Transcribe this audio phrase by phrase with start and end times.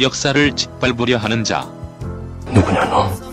[0.00, 1.62] 역사를 짓밟으려 하는 자.
[2.54, 3.28] 누구냐 너?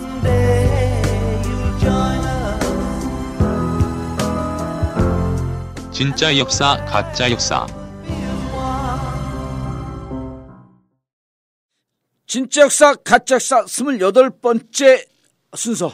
[5.92, 7.68] 진짜 역사, 가짜 역사.
[12.28, 15.08] 진짜 역사 가짜 역사 28번째
[15.56, 15.94] 순서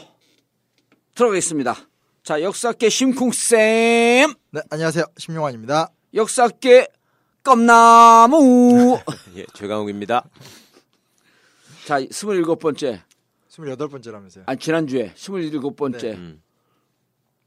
[1.14, 1.76] 들어가겠습니다.
[2.24, 5.04] 자, 역사계 심쿵쌤, 네, 안녕하세요.
[5.18, 5.90] 심용환입니다.
[6.14, 6.88] 역사계
[7.42, 8.98] 껌나무.
[9.36, 10.24] 예, 최강욱입니다.
[11.86, 13.02] 자, 27번째.
[13.48, 14.44] 28번째라면서요.
[14.46, 16.00] 아, 지난주에 27번째.
[16.00, 16.14] 네.
[16.14, 16.42] 음.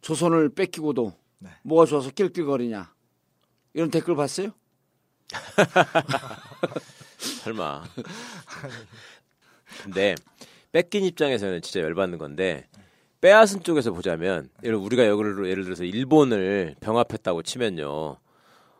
[0.01, 1.49] 조선을 뺏기고도 네.
[1.63, 2.93] 뭐가 좋아서 낄낄거리냐.
[3.73, 4.51] 이런 댓글 봤어요?
[7.43, 7.83] 설마.
[9.83, 10.15] 근데
[10.71, 12.67] 뺏긴 입장에서는 진짜 열받는 건데
[13.21, 18.17] 빼앗은 쪽에서 보자면 예를 우리가 여기를 예를 들어서 일본을 병합했다고 치면요.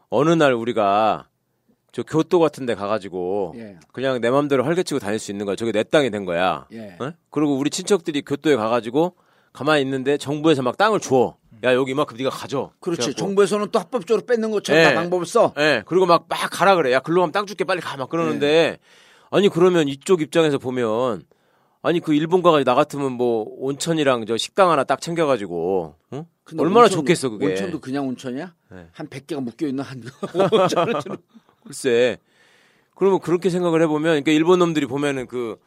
[0.10, 1.28] 어느 날 우리가
[1.96, 3.78] 저 교토 같은 데 가가지고 예.
[3.94, 5.56] 그냥 내 맘대로 활개치고 다닐 수 있는 거야.
[5.56, 6.68] 저게 내 땅이 된 거야.
[6.74, 6.98] 예.
[7.00, 7.14] 어?
[7.30, 9.16] 그리고 우리 친척들이 교토에 가가지고
[9.54, 11.38] 가만히 있는데 정부에서 막 땅을 줘.
[11.64, 12.72] 야 여기 이만큼 네가 가져.
[12.82, 13.00] 그렇지.
[13.00, 14.90] 그래갖고 정부에서는 또 합법적으로 뺏는 것처럼 예.
[14.90, 15.54] 다 방법을 써.
[15.58, 16.92] 예, 그리고 막, 막 가라 그래.
[16.92, 17.96] 야, 글로 가면 땅 줄게 빨리 가.
[17.96, 18.78] 막 그러는데,
[19.32, 21.24] 아니, 그러면 이쪽 입장에서 보면,
[21.82, 26.26] 아니, 그 일본 가가지고 나 같으면 뭐, 온천이랑 저 식당 하나 딱 챙겨가지고, 어?
[26.44, 27.46] 근데 얼마나 온천- 좋겠어, 그게.
[27.48, 28.54] 온천도 그냥 온천이야?
[28.72, 28.88] 네.
[28.92, 30.04] 한 100개가 묶여 있는 한
[30.52, 31.18] 온천을 좀-
[31.66, 32.18] 글쎄.
[32.96, 35.58] 그러면 그렇게 생각을 해보면, 그러니까 일본 놈들이 보면은 그,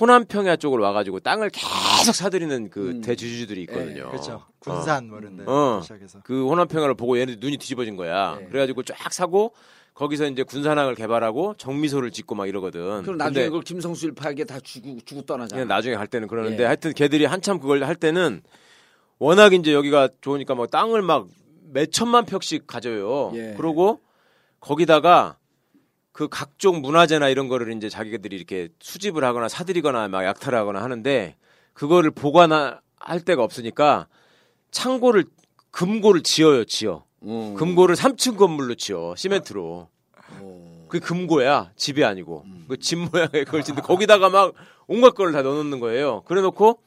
[0.00, 3.00] 호남 평야 쪽으로 와가지고 땅을 계속 사들이는 그 음.
[3.00, 4.10] 대주주들이 있거든요.
[4.10, 4.44] 그렇죠.
[4.60, 5.80] 군산 뭐 이런 데 어.
[5.82, 6.20] 시작해서.
[6.22, 8.36] 그 호남 평야를 보고 얘네들 눈이 뒤집어진 거야.
[8.38, 8.46] 네.
[8.46, 9.54] 그래가지고 쫙 사고,
[9.94, 13.02] 거기서 이제 군산항을 개발하고 정미소를 짓고 막 이러거든.
[13.02, 15.56] 그럼 나중에 그걸 김성수 일파에게 다 주고 주고 떠나잖아.
[15.56, 16.66] 그냥 나중에 할 때는 그러는데 예.
[16.66, 18.42] 하여튼 걔들이 한참 그걸 할 때는
[19.18, 21.26] 워낙 이제 여기가 좋으니까 막 땅을 막
[21.72, 23.32] 몇 천만 평씩 가져요.
[23.34, 23.54] 예.
[23.56, 24.00] 그러고
[24.60, 25.36] 거기다가
[26.18, 31.36] 그 각종 문화재나 이런 거를 이제 자기들이 이렇게 수집을 하거나 사들이거나 막 약탈을 하거나 하는데
[31.74, 32.80] 그거를 보관할
[33.24, 34.08] 데가 없으니까
[34.72, 35.26] 창고를
[35.70, 37.04] 금고를 지어요, 지어.
[37.20, 37.54] 어.
[37.56, 39.14] 금고를 3층 건물로 지어.
[39.16, 39.88] 시멘트로.
[40.40, 40.86] 어.
[40.88, 44.54] 그게 금고야 집이 아니고 그집 모양의 그걸 짓는데 거기다가 막
[44.88, 46.22] 온갖 거를 다 넣어놓는 거예요.
[46.22, 46.80] 그래놓고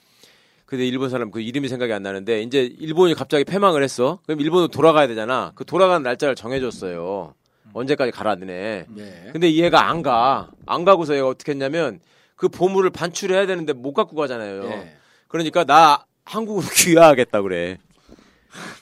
[0.65, 4.19] 근데 일본 사람 그 이름이 생각이 안 나는데 이제 일본이 갑자기 패망을 했어.
[4.25, 5.53] 그럼 일본으로 돌아가야 되잖아.
[5.55, 7.33] 그 돌아가는 날짜를 정해줬어요.
[7.73, 8.85] 언제까지 가라 너네.
[8.89, 9.29] 네.
[9.31, 10.49] 근데 이 애가 안 가.
[10.65, 11.99] 안 가고서 얘가 어떻게 했냐면
[12.35, 14.63] 그 보물을 반출해야 되는데 못 갖고 가잖아요.
[14.65, 14.95] 예.
[15.27, 17.77] 그러니까 나 한국으로 귀화하겠다 그래.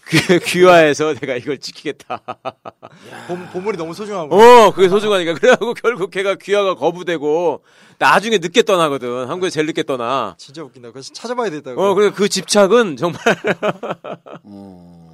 [0.09, 2.21] 귀- 귀화해서 내가 이걸 지키겠다.
[3.27, 4.35] 봄, 보물이 너무 소중하고.
[4.35, 5.35] 어, 그게 소중하니까.
[5.35, 7.63] 그래갖고 결국 걔가 귀화가 거부되고
[7.99, 9.29] 나중에 늦게 떠나거든.
[9.29, 10.33] 한국에 제일 늦게 떠나.
[10.39, 10.91] 진짜 웃긴다.
[10.91, 11.79] 그래서 찾아봐야 되다고.
[11.79, 13.21] 어, 그래 그 집착은 정말
[14.43, 15.08] 어.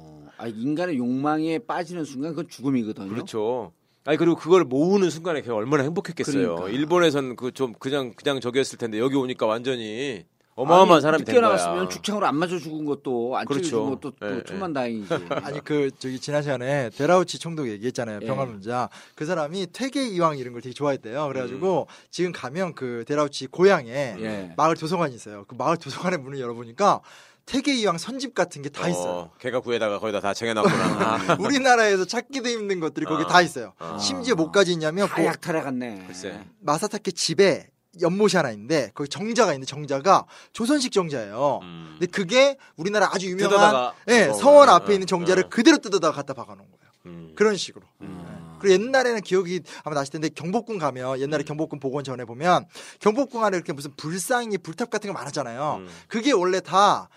[0.46, 3.08] 아, 인간의 욕망에 빠지는 순간 그건 죽음이거든요.
[3.08, 3.72] 그렇죠.
[4.04, 6.54] 아니 그리고 그걸 모으는 순간에 걔가 얼마나 행복했겠어요.
[6.54, 6.68] 그러니까.
[6.68, 10.24] 일본에서는 그좀 그냥 그냥 저기였을 텐데 여기 오니까 완전히
[10.54, 11.88] 어마어마한 아니, 사람이 된 거야.
[11.88, 13.68] 죽창으로 안 맞아 죽은 것도 안 그렇죠.
[13.68, 14.42] 죽은 것도 또 예, 예.
[14.44, 15.12] 천만다행이지.
[15.42, 18.20] 아니 그 저기 지난 시간에 데라우치 총독 얘기했잖아요.
[18.22, 18.26] 예.
[18.26, 18.88] 평화론자.
[19.16, 21.26] 그 사람이 퇴계 이왕 이런 걸 되게 좋아했대요.
[21.26, 21.94] 그래가지고 음.
[22.10, 24.54] 지금 가면 그 데라우치 고향에 예.
[24.56, 25.44] 마을 도서관이 있어요.
[25.46, 27.00] 그 마을 도서관의 문을 열어보니까
[27.46, 29.08] 퇴계 이왕 선집 같은 게 다 있어요.
[29.12, 31.36] 어, 걔가 구에다가 거기다 다 쟁여놨구나.
[31.40, 33.26] 우리나라에서 찾기도 힘든 것들이 거기 아.
[33.28, 33.72] 다 있어요.
[33.78, 33.96] 아.
[33.98, 36.04] 심지어 뭐까지 있냐면 다그 약탈해 갔네.
[36.08, 36.40] 글쎄.
[36.60, 37.68] 마사타케 집에
[38.00, 41.60] 연못이 하나 있는데 거기 정자가 있는데 정자가 조선식 정자예요.
[41.62, 41.96] 음.
[41.98, 45.48] 근데 그게 우리나라 아주 유명한 예, 어, 서원 어, 앞에 있는 정자를 어.
[45.48, 46.92] 그대로 뜯어다가 갖다 박아놓은 거예요.
[47.06, 47.32] 음.
[47.36, 47.86] 그런 식으로.
[48.02, 48.56] 음.
[48.60, 52.66] 그리고 옛날에는 기억이 아마 나실 텐데 경복궁 가면 옛날에 경복궁 복원 전에 보면
[52.98, 55.76] 경복궁 안에 이렇게 무슨 불상이 불탑 같은 거 많았잖아요.
[55.80, 55.88] 음.
[56.08, 57.08] 그게 원래 다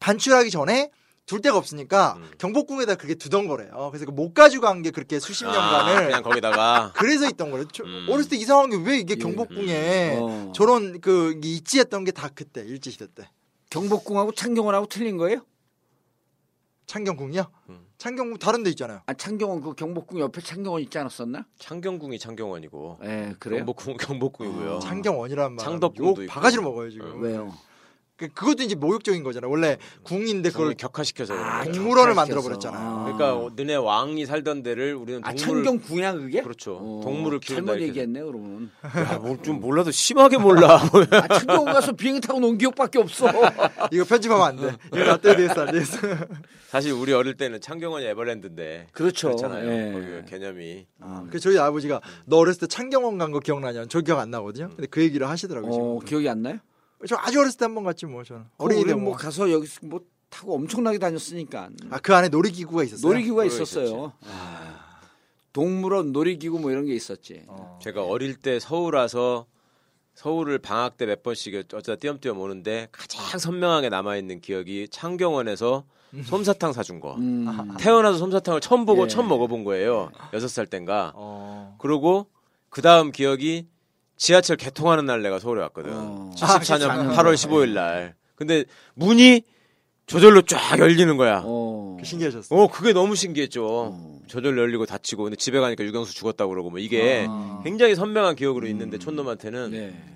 [0.00, 0.90] 반출하기 전에
[1.26, 2.30] 둘 데가 없으니까 음.
[2.38, 3.88] 경복궁에다 그게 두던 거래요.
[3.92, 7.66] 그래서 그못 가지고 간 게 그렇게 수십 아, 년간을 그냥 거기다가 그래서 있던 거래요.
[7.72, 8.06] 저- 음.
[8.10, 9.16] 어렸을 때 이상한 게 왜 이게 예.
[9.22, 10.52] 경복궁에 어.
[10.54, 13.28] 저런 그 있지했던 게 다 그때 일제 시대 때
[13.70, 15.46] 경복궁하고 창경원하고 틀린 거예요?
[16.86, 17.44] 창경궁이요?
[17.70, 17.86] 음.
[17.98, 19.00] 창경궁 다른 데 있잖아요.
[19.06, 21.46] 아, 창경원 그 경복궁 옆에 창경원 있지 않았었나?
[21.58, 23.64] 창경궁이 창경원이고 예, 그래요.
[23.64, 24.74] 경복궁 경복궁이고요.
[24.74, 24.78] 어.
[24.80, 25.64] 창경원이라는 말.
[25.64, 26.26] 창덕궁도.
[26.26, 27.06] 바가지로 먹어요 지금.
[27.12, 27.16] 어.
[27.18, 27.54] 왜요?
[28.16, 29.50] 그, 그것도 이제 모욕적인 거잖아요.
[29.50, 31.64] 원래 궁인데 그걸 격화시켜서 아.
[31.64, 32.14] 동물원을.
[32.14, 32.80] 만들어 버렸잖아요.
[32.80, 33.04] 아.
[33.04, 36.42] 그러니까 너네 왕이 살던 데를 우리는 아, 동물 창경궁이야 그게?
[36.42, 36.76] 그렇죠.
[36.76, 37.88] 어, 동물을 키운다 잘못 이렇게.
[37.88, 38.70] 얘기했네 그러면.
[38.96, 40.78] 야, 뭐좀 몰라도 심하게 몰라.
[41.10, 43.26] 아, 창경원 가서 비행기 타고 논 기억밖에 없어.
[43.90, 44.76] 이거 편집하면 안 돼.
[44.88, 45.98] 이거 놔둬야 되겠어, 안 되겠어.
[46.68, 49.28] 사실 우리 어릴 때는 창경원이 에버랜드인데 그렇죠.
[49.28, 49.68] 그렇잖아요.
[49.70, 49.92] 예.
[50.20, 50.86] 거기 개념이.
[51.00, 53.86] 아, 그 저희 아버지가 너 어렸을 때 창경원 간 거 기억나냐?
[53.88, 54.68] 저 기억 안 나거든요.
[54.68, 55.70] 근데 그 얘기를 하시더라고요.
[55.72, 56.06] 어, 지금.
[56.06, 56.58] 기억이 안 나요?
[57.08, 58.44] 저 아주 어렸을 때 한 번 갔지 뭐 저는.
[58.58, 59.16] 우리 어린이들 뭐 뭐.
[59.16, 60.00] 가서 여기 뭐
[60.30, 63.06] 타고 엄청나게 다녔으니까 아 그 안에 놀이기구가 있었어요.
[63.10, 64.12] 놀이기구가 있었어요.
[64.24, 65.00] 아,
[65.52, 67.42] 동물원 놀이기구 뭐 이런 게 있었지.
[67.48, 67.78] 어.
[67.82, 69.46] 제가 어릴 때 서울 와서
[70.14, 75.84] 서울을 방학 때 몇 번씩 어쩌다 띄엄띄엄 오는데 가장 선명하게 남아 있는 기억이 창경원에서
[76.24, 77.14] 솜사탕 사준 거.
[77.16, 77.46] 음.
[77.78, 79.08] 태어나서 솜사탕을 처음 보고 예.
[79.08, 80.10] 처음 먹어본 거예요.
[80.34, 81.12] 여섯 살 땐가.
[81.14, 81.76] 어.
[81.80, 82.26] 그러고
[82.68, 83.66] 그 다음 기억이
[84.16, 85.90] 지하철 개통하는 날 내가 서울에 왔거든.
[85.92, 86.32] 어.
[86.36, 88.14] 74년 아, 8월 15일 날.
[88.34, 88.64] 근데
[88.94, 89.42] 문이
[90.06, 91.42] 저절로 쫙 열리는 거야.
[91.44, 91.96] 어.
[92.02, 92.54] 신기하셨어.
[92.54, 93.66] 어, 그게 너무 신기했죠.
[93.66, 94.18] 어.
[94.28, 95.24] 저절로 열리고 닫히고.
[95.24, 97.60] 근데 집에 가니까 유경수 죽었다고 그러고 뭐 이게 아.
[97.64, 100.11] 굉장히 선명한 기억으로 있는데 촌놈한테는 네.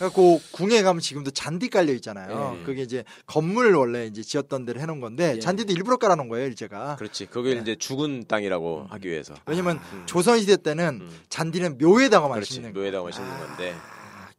[0.00, 2.56] 그래갖고 궁에 가면 지금도 잔디 깔려 있잖아요.
[2.58, 2.64] 예.
[2.64, 5.38] 그게 이제 건물 원래 이제 지었던 데를 해놓은 건데 예.
[5.38, 6.96] 잔디도 일부러 깔아놓은 거예요, 일제가.
[6.96, 7.26] 그렇지.
[7.26, 9.34] 그게 이제 죽은 땅이라고 하기 위해서.
[9.44, 10.02] 왜냐면 음.
[10.06, 11.20] 조선 시대 때는 음.
[11.28, 12.54] 잔디는 묘에다가만 그렇지.
[12.54, 12.80] 심는 거.
[12.80, 13.74] 묘에다가 심는 건데.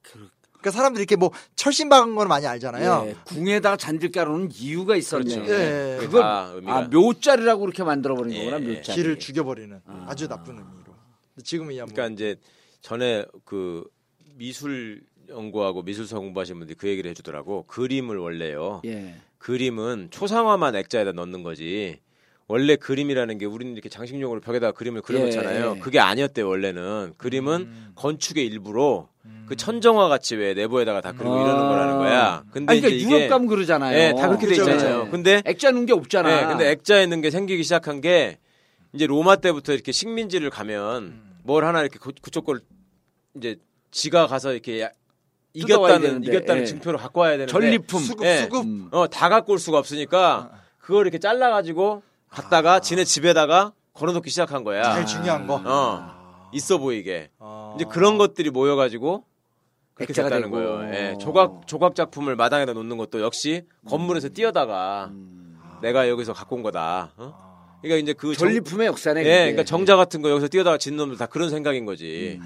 [0.01, 3.05] 그러니까 사람들이 이렇게 뭐 철심 박은 건 많이 알잖아요.
[3.07, 5.23] 예, 궁에다가 잔디를 깔아놓은 이유가 있었네.
[5.23, 5.53] 그렇죠.
[5.53, 5.95] 예.
[5.97, 6.75] 그게 그걸 다 의미가.
[6.75, 8.77] 아 묘자리라고 그렇게 만들어 버린 예, 거구나 예.
[8.77, 8.95] 묘자리.
[8.95, 10.05] 기를 죽여버리는 아.
[10.09, 10.95] 아주 나쁜 의미로.
[11.43, 11.93] 지금이야 뭐.
[11.93, 12.35] 그러니까 이제
[12.81, 13.83] 전에 그
[14.35, 17.63] 미술 연구하고 미술사 공부하신 분들이 그 얘기를 해주더라고.
[17.67, 18.81] 그림을 원래요.
[18.85, 19.15] 예.
[19.37, 21.99] 그림은 초상화만 액자에다 넣는 거지.
[22.47, 25.75] 원래 그림이라는 게 우리는 이렇게 장식용으로 벽에다가 그림을 그려놓잖아요.
[25.77, 25.79] 예.
[25.79, 27.13] 그게 아니었대요 원래는.
[27.17, 27.91] 그림은 음.
[27.95, 29.45] 건축의 일부로 음.
[29.47, 31.41] 그 천정화 같이 왜 내부에다가 다 그리고 아.
[31.43, 32.43] 이러는 거라는 거야.
[32.51, 33.97] 근데 아니, 그러니까 이제 이게 가면 그러잖아요.
[33.97, 34.99] 예, 다 그렇게 돼 그죠, 있잖아요.
[34.99, 35.11] 그죠.
[35.11, 36.41] 근데 액자 넣은 게 없잖아.
[36.41, 38.37] 네, 근데 액자에 있는 게 생기기 시작한 게
[38.91, 41.37] 이제 로마 때부터 이렇게 식민지를 가면 음.
[41.43, 42.59] 뭘 하나 이렇게 그, 그쪽 걸
[43.35, 43.55] 이제
[43.91, 44.89] 지가 가서 이렇게
[45.53, 46.65] 이겼다는 이겼다는 예.
[46.65, 47.99] 증표를 갖고 와야 되는데 전리품.
[47.99, 48.37] 수급 예.
[48.37, 48.87] 수급 음.
[48.91, 54.63] 어, 다 갖고 올 수가 없으니까 그걸 이렇게 잘라 가지고 갖다가 지네 집에다가 걸어놓기 시작한
[54.63, 54.93] 거야.
[54.93, 55.61] 제일 중요한 거.
[55.65, 56.49] 어.
[56.53, 57.29] 있어 보이게.
[57.39, 57.73] 어.
[57.75, 59.25] 이제 그런 것들이 모여 가지고
[59.93, 60.51] 그렇게 됐다는 되고.
[60.51, 60.93] 거예요.
[60.93, 61.17] 예.
[61.19, 65.59] 조각 조각 작품을 마당에다 놓는 것도 역시 건물에서 뛰어다가 음.
[65.81, 67.11] 내가 여기서 갖고 온 거다.
[67.17, 67.50] 어?
[67.81, 69.21] 그러니까 이제 그 정- 전리품의 역사네.
[69.21, 69.37] 예, 그게.
[69.39, 72.39] 그러니까 정자 같은 거 여기서 뛰어다가 짓는 놈들 다 그런 생각인 거지.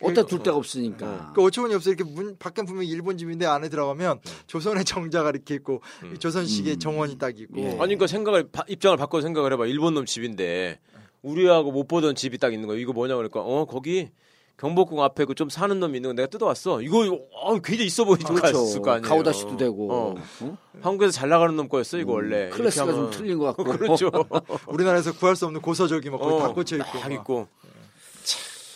[0.00, 1.32] 어디다 둘 데가 없으니까.
[1.34, 4.32] 그 어처구니 없어 이렇게 문 밖에 분명 일본 집인데 안에 들어가면 네.
[4.46, 6.12] 조선의 정자가 이렇게 있고 음.
[6.14, 6.78] 이 조선식의 음.
[6.78, 7.66] 정원이 딱 있고 예.
[7.68, 9.66] 아니 그러니까 생각을 바- 입장을 바꿔 생각을 해봐.
[9.66, 10.78] 일본 놈 집인데
[11.22, 12.78] 우리하고 못 보던 집이 딱 있는 거야.
[12.78, 14.10] 이거 뭐냐 그러니까 어 거기
[14.58, 16.80] 경복궁 앞에 그 좀 사는 놈이 있는 거 내가 뜯어왔어.
[16.80, 17.00] 이거
[17.32, 18.40] 어, 굉장히 있어 보이지 그렇죠.
[18.42, 19.08] 갔을 거 아니에요.
[19.08, 19.92] 가오다시도 되고.
[19.92, 20.14] 어.
[20.40, 20.58] 어?
[20.80, 22.42] 한국에서 잘 나가는 놈 거였어 이거 원래.
[22.44, 23.10] 이렇게 클래스가 좀 하면.
[23.10, 23.64] 틀린 것 같고.
[23.76, 24.10] 그렇죠.
[24.68, 27.12] 우리나라에서 구할 수 없는 고서적이 막 거기 어, 다 꽂혀 있고 딱 막.
[27.12, 27.48] 있고.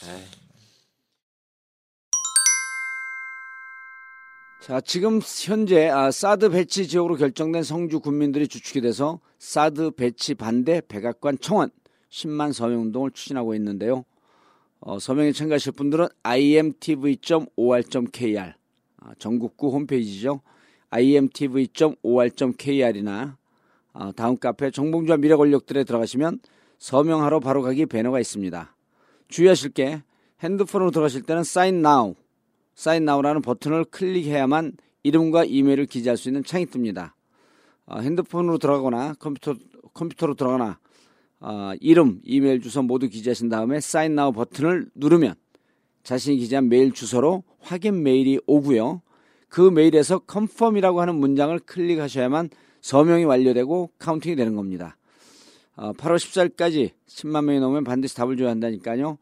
[0.04, 0.22] 에이.
[4.62, 10.82] 자, 지금 현재 아, 사드 배치 지역으로 결정된 성주 군민들이 주축이 돼서 사드 배치 반대
[10.86, 11.70] 백악관 청원
[12.10, 14.04] 10만 서명 운동을 추진하고 있는데요.
[14.80, 17.34] 어, 서명에 참가하실 분들은 imtv.or.kr
[19.02, 20.40] 아, 전국구 홈페이지죠.
[20.90, 21.76] imtv.or.kr이나
[23.92, 26.40] 아, 다음 카페 정봉주와 미래 권력들에 들어가시면
[26.78, 28.74] 서명하러 바로 가기 배너가 있습니다.
[29.28, 30.02] 주의하실 게
[30.42, 32.14] 핸드폰으로 들어가실 때는 sign now
[32.74, 34.72] 사인 나우라는 버튼을 클릭해야만
[35.02, 37.12] 이름과 이메일을 기재할 수 있는 창이 뜹니다.
[37.84, 39.54] 어, 핸드폰으로 들어가거나 컴퓨터,
[39.92, 40.78] 컴퓨터로 들어가나
[41.40, 45.34] 어, 이름, 이메일 주소 모두 기재하신 다음에 사인 나우 버튼을 누르면
[46.02, 49.02] 자신이 기재한 메일 주소로 확인 메일이 오고요.
[49.48, 52.50] 그 메일에서 confirm이라고 하는 문장을 클릭하셔야만
[52.82, 54.96] 서명이 완료되고 counting이 되는 겁니다.
[55.76, 59.18] 어, 8월 14일까지 10만 명이 넘으면 반드시 답을 줘야 한다니까요.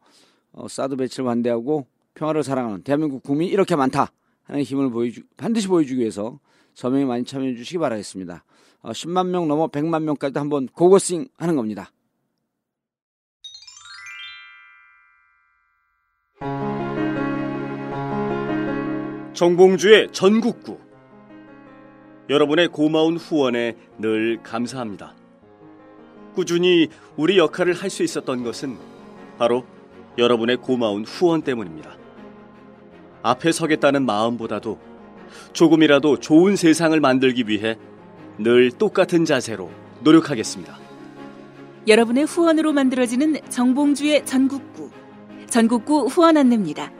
[0.51, 4.11] 어, 사드 배치를 반대하고 평화를 사랑하는 대한민국 국민이 이렇게 많다
[4.43, 6.39] 하는 힘을 보여주, 반드시 보여주기 위해서
[6.73, 8.43] 서명이 많이 참여해 주시기 바라겠습니다.
[8.81, 11.91] 어, 10만 명 넘어 100만 명까지 한번 고고싱 하는 겁니다.
[19.39, 20.77] 정봉주의 전국구.
[22.29, 25.15] 여러분의 고마운 후원에 늘 감사합니다.
[26.35, 28.75] 꾸준히 우리 역할을 할 수 있었던 것은
[29.37, 29.63] 바로
[30.17, 31.95] 여러분의 고마운 후원 때문입니다.
[33.23, 34.77] 앞에 서겠다는 마음보다도
[35.53, 37.77] 조금이라도 좋은 세상을 만들기 위해
[38.39, 40.77] 늘 똑같은 자세로 노력하겠습니다.
[41.87, 44.89] 여러분의 후원으로 만들어지는 정봉주의 전국구.
[45.47, 46.98] 전국구 후원 안내입니다.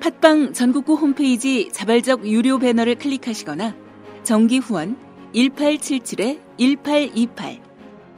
[0.00, 3.74] 팟빵 전국구 홈페이지 자발적 유료 배너를 클릭하시거나
[4.22, 4.98] 정기 후원
[5.34, 7.60] 1877-1828,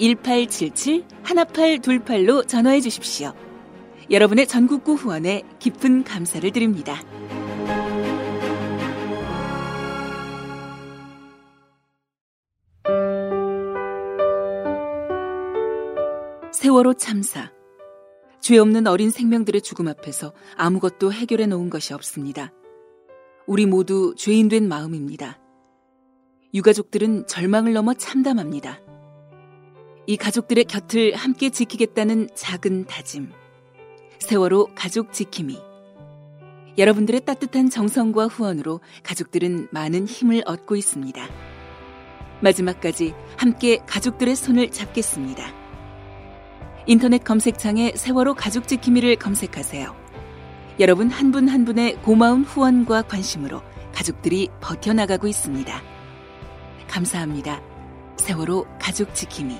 [0.01, 3.33] 1877-1828로 전화해 주십시오.
[4.11, 7.03] 여러분의 전국구 후원에 깊은 감사를 드립니다.
[16.53, 17.51] 세월호 참사.
[18.49, 22.50] 죄 없는 어린 생명들의 죽음 앞에서 아무것도 해결해 놓은 것이 없습니다.
[23.47, 25.38] 우리 모두 죄인된 마음입니다.
[26.55, 28.81] 유가족들은 절망을 넘어 참담합니다.
[30.07, 33.33] 이 가족들의 곁을 함께 지키겠다는 작은 다짐.
[34.21, 35.59] 세월호 가족 지킴이.
[36.78, 41.23] 여러분들의 따뜻한 정성과 후원으로 가족들은 많은 힘을 얻고 있습니다.
[42.40, 45.58] 마지막까지 함께 가족들의 손을 잡겠습니다.
[46.90, 49.95] 인터넷 검색창에 세월호 가족 지킴이를 검색하세요.
[50.80, 53.61] 여러분 한분한 분의 고마운 후원과 관심으로
[53.95, 55.83] 가족들이 버텨나가고 있습니다.
[56.88, 57.61] 감사합니다.
[58.16, 59.54] 세월호 가족 지킴이.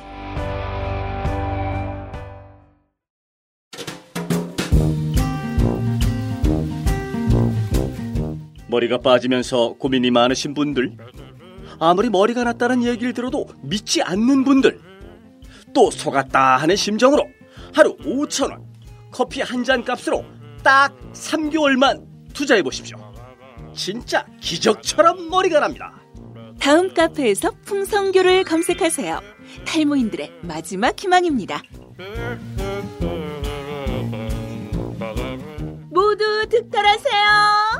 [8.68, 10.97] 머리가 빠지면서 고민이 많으신 분들,
[11.78, 14.88] 아무리 머리가 났다는 얘기를 들어도 믿지 않는 분들,
[15.73, 17.29] 또 속았다 하는 심정으로
[17.75, 18.65] 하루 5천 원
[19.11, 20.25] 커피 한 잔 값으로
[20.63, 22.97] 딱 3개월만 투자해 보십시오.
[23.75, 25.95] 진짜 기적처럼 머리가 납니다.
[26.61, 29.21] 다음 카페에서 풍성교를 검색하세요.
[29.67, 31.63] 탈모인들의 마지막 희망입니다.
[35.91, 37.77] 모두 득달하세요.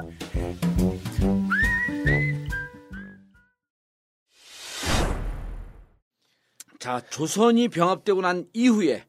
[6.79, 9.05] 자, 조선이 병합되고 난 이후에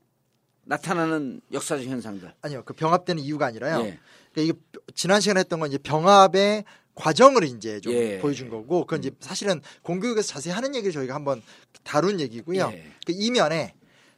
[0.64, 2.34] 나타나는 역사적 현상들.
[2.42, 3.80] 아니요, 그 병합되는 이유가 아니라요.
[3.86, 4.00] 예.
[4.34, 4.54] 그러니까 이게
[4.94, 6.64] 지난 시간에 했던 건 이제 병합의
[6.96, 8.20] 과정을 이제 좀 예.
[8.20, 11.42] 보여준 거고, 그건 이제 사실은 공교육에서 자세히 하는 얘기를 저희가 한번
[11.84, 12.72] 다룬 얘기고요.
[12.74, 12.92] 예.
[13.06, 13.74] 그 이면에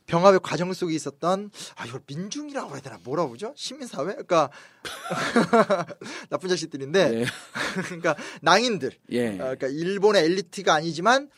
[0.08, 3.54] 병합의 과정 속에 있었던 아 이걸 민중이라고 해야 되나 뭐라고 그러죠?
[3.56, 4.08] 시민사회?
[4.08, 4.50] 그러니까
[6.30, 7.26] 나쁜 자식들인데 예.
[7.86, 9.30] 그러니까 낭인들 예.
[9.36, 11.30] 어, 그러니까 일본의 엘리트가 아니지만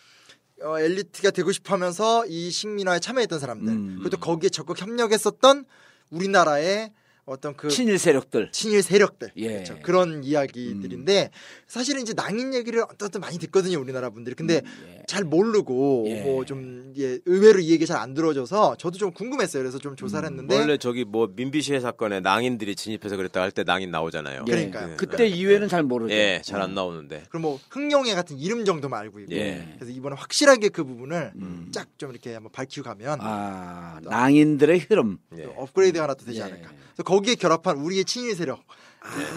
[0.63, 3.95] 어, 엘리트가 되고 싶어하면서 이 식민화에 참여했던 사람들 음.
[3.99, 5.65] 그리고 또 거기에 적극 협력했었던
[6.09, 6.91] 우리나라의
[7.25, 8.51] 어떤 그 친일 세력들.
[8.51, 9.47] 친일 세력들 예.
[9.53, 9.77] 그렇죠.
[9.81, 11.29] 그런 이야기들인데
[11.67, 15.03] 사실은 이제 낭인 얘기를 어떤 많이 듣거든요 우리나라 분들이 근데 예.
[15.07, 16.21] 잘 모르고 예.
[16.23, 20.57] 뭐좀 예, 의외로 이 얘기 잘 안 들어줘서 저도 좀 궁금했어요 그래서 좀 조사를 했는데
[20.57, 24.45] 원래 저기 뭐 민비시해 사건에 낭인들이 진입해서 그랬다 할 때 낭인 나오잖아요.
[24.47, 24.51] 예.
[24.51, 24.97] 그러니까요.
[24.97, 26.13] 그때 이후에는 잘 모르죠.
[26.13, 27.23] 예, 잘 안 나오는데.
[27.29, 29.75] 그럼 뭐 흥룡회 같은 이름 정도만 알고 있고 예.
[29.77, 31.69] 그래서 이번에 확실하게 그 부분을 음.
[31.71, 35.19] 쫙좀 이렇게 한번 밝히고 가면 아, 낭인들의 흐름.
[35.37, 35.45] 예.
[35.55, 36.43] 업그레이드가 하나 또 되지 예.
[36.43, 36.71] 않을까.
[37.13, 38.63] 거기에 결합한 우리의 친일 세력.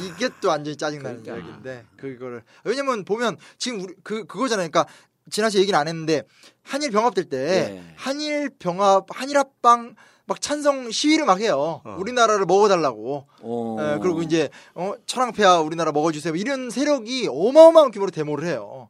[0.00, 1.47] 이게 또 완전히 짜증나는 그러니까.
[1.49, 4.68] 이야기인데 그거를 왜냐면 보면 지금 우리 그 그거잖아요.
[4.71, 4.90] 그러니까
[5.28, 6.23] 지난주에 얘기는 안 했는데
[6.62, 7.37] 한일 병합 될 때
[7.76, 7.95] 예.
[7.97, 11.83] 한일 병합 한일 합방 막 찬성 시위를 막 해요.
[11.85, 11.97] 어.
[11.99, 13.26] 우리나라를 먹어달라고.
[13.42, 13.76] 어.
[13.80, 16.35] 예, 그리고 이제 어, 천황폐하 우리나라 먹어주세요.
[16.37, 18.88] 이런 세력이 어마어마한 규모로 데모를 해요.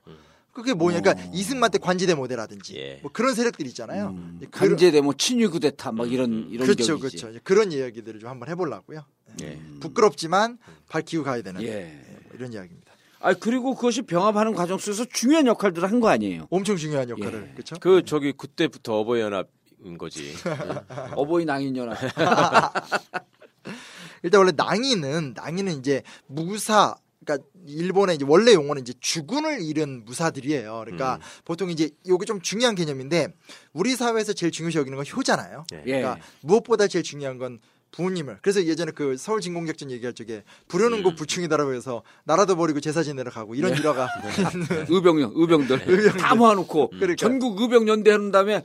[0.56, 1.02] 그게 뭐냐?
[1.02, 1.30] 그러니까 어.
[1.34, 2.98] 이승만 때 관제 데모대라든지 예.
[3.02, 4.06] 뭐 그런 세력들 있잖아요.
[4.08, 7.22] 음, 그런- 강제데모 친일 쿠데타 막 이런 이런 그렇죠, 격이지.
[7.22, 7.38] 그렇죠.
[7.44, 9.04] 그런 이야기들을 좀 한번 해보려고요.
[9.42, 9.58] 예.
[9.80, 10.56] 부끄럽지만
[10.88, 11.66] 밝히고 가야 되는 예.
[11.68, 12.90] 예, 뭐 이런 이야기입니다.
[13.20, 16.46] 아 그리고 그것이 병합하는 과정 속에서 중요한 역할들을 한 거 아니에요.
[16.50, 17.52] 엄청 중요한 역할을 예.
[17.52, 17.76] 그렇죠.
[17.78, 20.32] 그 저기 그때부터 어버이 연합인 거지.
[21.16, 21.98] 어버이 낭인 연합.
[24.22, 26.96] 일단 원래 낭인은 낭인은 이제 무사
[27.26, 30.82] 그러니까 일본의 이제 원래 용어는 이제 주군을 잃은 무사들이에요.
[30.84, 31.20] 그러니까 음.
[31.44, 33.34] 보통 이제 요게 좀 중요한 개념인데
[33.72, 35.64] 우리 사회에서 제일 중요시 여기는 건 효잖아요.
[35.72, 35.82] 예.
[35.86, 36.00] 예.
[36.00, 37.58] 그러니까 무엇보다 제일 중요한 건
[37.90, 38.38] 부모님을.
[38.42, 41.02] 그래서 예전에 그 서울 진공작전 얘기할 적에 부르는 음.
[41.02, 43.78] 곳 부충이다라고 해서 나라도 버리고 제사 지내러 가고 이런 네.
[43.78, 44.08] 일화가
[44.88, 46.16] 의병령, 의병들 의병들.
[46.20, 47.16] 다 모아놓고 그러니까.
[47.16, 48.62] 전국 의병 연대 하는 다음에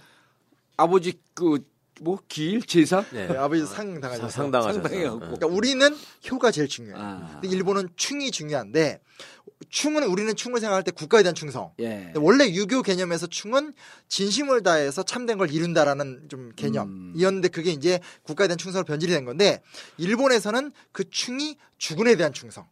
[0.78, 1.64] 아버지 그
[2.02, 3.28] 뭐 기일 제사 네.
[3.28, 4.82] 네, 아버지 상 당하셔서 사- 상당하셔서.
[4.82, 5.20] 상당해갖고.
[5.20, 5.96] 그러니까 우리는
[6.32, 6.98] 효가 제일 중요해요.
[7.00, 7.30] 아.
[7.40, 9.02] 근데 일본은 충이 중요한데
[9.70, 11.72] 충은 우리는 충을 생각할 때 국가에 대한 충성.
[11.80, 12.12] 예.
[12.16, 13.74] 원래 유교 개념에서 충은
[14.08, 16.52] 진심을 다해서 참된 걸 이룬다라는 좀 음.
[16.56, 19.62] 개념이었는데 그게 이제 국가에 대한 충성으로 변질이 된 건데
[19.98, 22.66] 일본에서는 그 충이 주군에 대한 충성.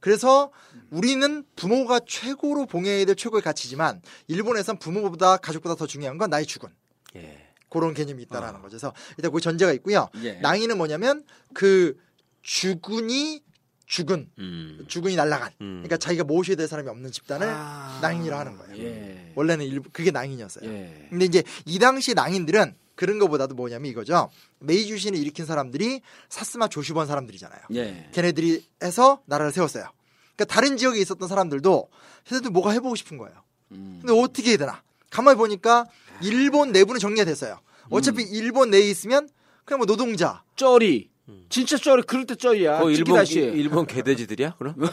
[0.00, 0.50] 그래서
[0.90, 6.70] 우리는 부모가 최고로 봉해야 될 최고의 가치지만 일본에선 부모보다 가족보다 더 중요한 건 나의 주군.
[7.16, 7.43] 예.
[7.80, 8.70] 그런 개념이 있다라는 거죠.
[8.70, 10.08] 그래서 일단 그 전제가 있고요.
[10.22, 10.34] 예.
[10.34, 11.96] 낭인은 뭐냐면 그
[12.42, 13.42] 주군이
[13.86, 14.84] 죽은 음.
[14.88, 15.82] 주군이 날라간 음.
[15.82, 17.98] 그러니까 자기가 모셔야 될 사람이 없는 집단을 아.
[18.00, 18.82] 낭인이라 하는 거예요.
[18.82, 19.32] 예.
[19.34, 20.70] 원래는 일 그게 낭인이었어요.
[20.70, 21.06] 예.
[21.10, 24.30] 근데 이제 이 당시 낭인들은 그런 거보다도 뭐냐면 이거죠.
[24.60, 27.60] 메이주 신을 일으킨 사람들이 사스마 조슈번 사람들이잖아요.
[27.74, 28.08] 예.
[28.12, 29.90] 걔네들이 해서 나라를 세웠어요.
[30.36, 31.88] 그러니까 다른 지역에 있었던 사람들도
[32.24, 33.34] 걔네들 뭐가 해보고 싶은 거예요.
[33.72, 34.00] 음.
[34.00, 34.82] 근데 어떻게 해야 되나?
[35.10, 35.86] 가만히 보니까
[36.22, 37.60] 일본 내부는 정리가 됐어요.
[37.90, 38.28] 어차피 음.
[38.30, 39.28] 일본 내에 있으면
[39.64, 41.10] 그냥 뭐 노동자, 쩌리.
[41.48, 42.02] 진짜 쩌리.
[42.02, 42.80] 그럴 때 쩌리야.
[42.80, 43.38] 그 일본 찌기다시.
[43.40, 44.56] 일본 개돼지들이야?
[44.58, 44.74] 그럼?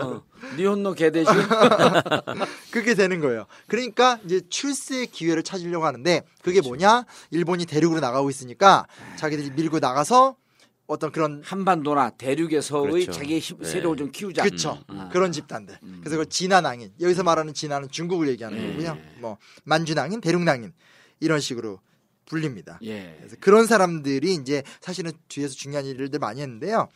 [0.00, 0.22] 어.
[0.56, 1.30] 니혼노 개돼지.
[2.70, 3.44] 그게 되는 거예요.
[3.66, 7.04] 그러니까 이제 출세 기회를 찾으려고 하는데 그게 뭐냐?
[7.30, 8.86] 일본이 대륙으로 나가고 있으니까
[9.16, 10.36] 자기들이 밀고 나가서
[10.88, 13.12] 어떤 그런 한반도나 대륙에서의 그렇죠.
[13.12, 13.68] 자기의 힘, 네.
[13.68, 14.42] 세력을 좀 키우자.
[14.42, 15.10] 그쵸 음.
[15.12, 18.68] 그런 집단들 그래서 그 진화낭인 여기서 말하는 진화는 중국을 얘기하는 예.
[18.70, 20.72] 거고요 뭐 만주낭인 대륙낭인
[21.20, 21.78] 이런 식으로
[22.24, 23.14] 불립니다 예.
[23.18, 26.88] 그래서 그런 사람들이 이제 사실은 뒤에서 중요한 일들 많이 했는데요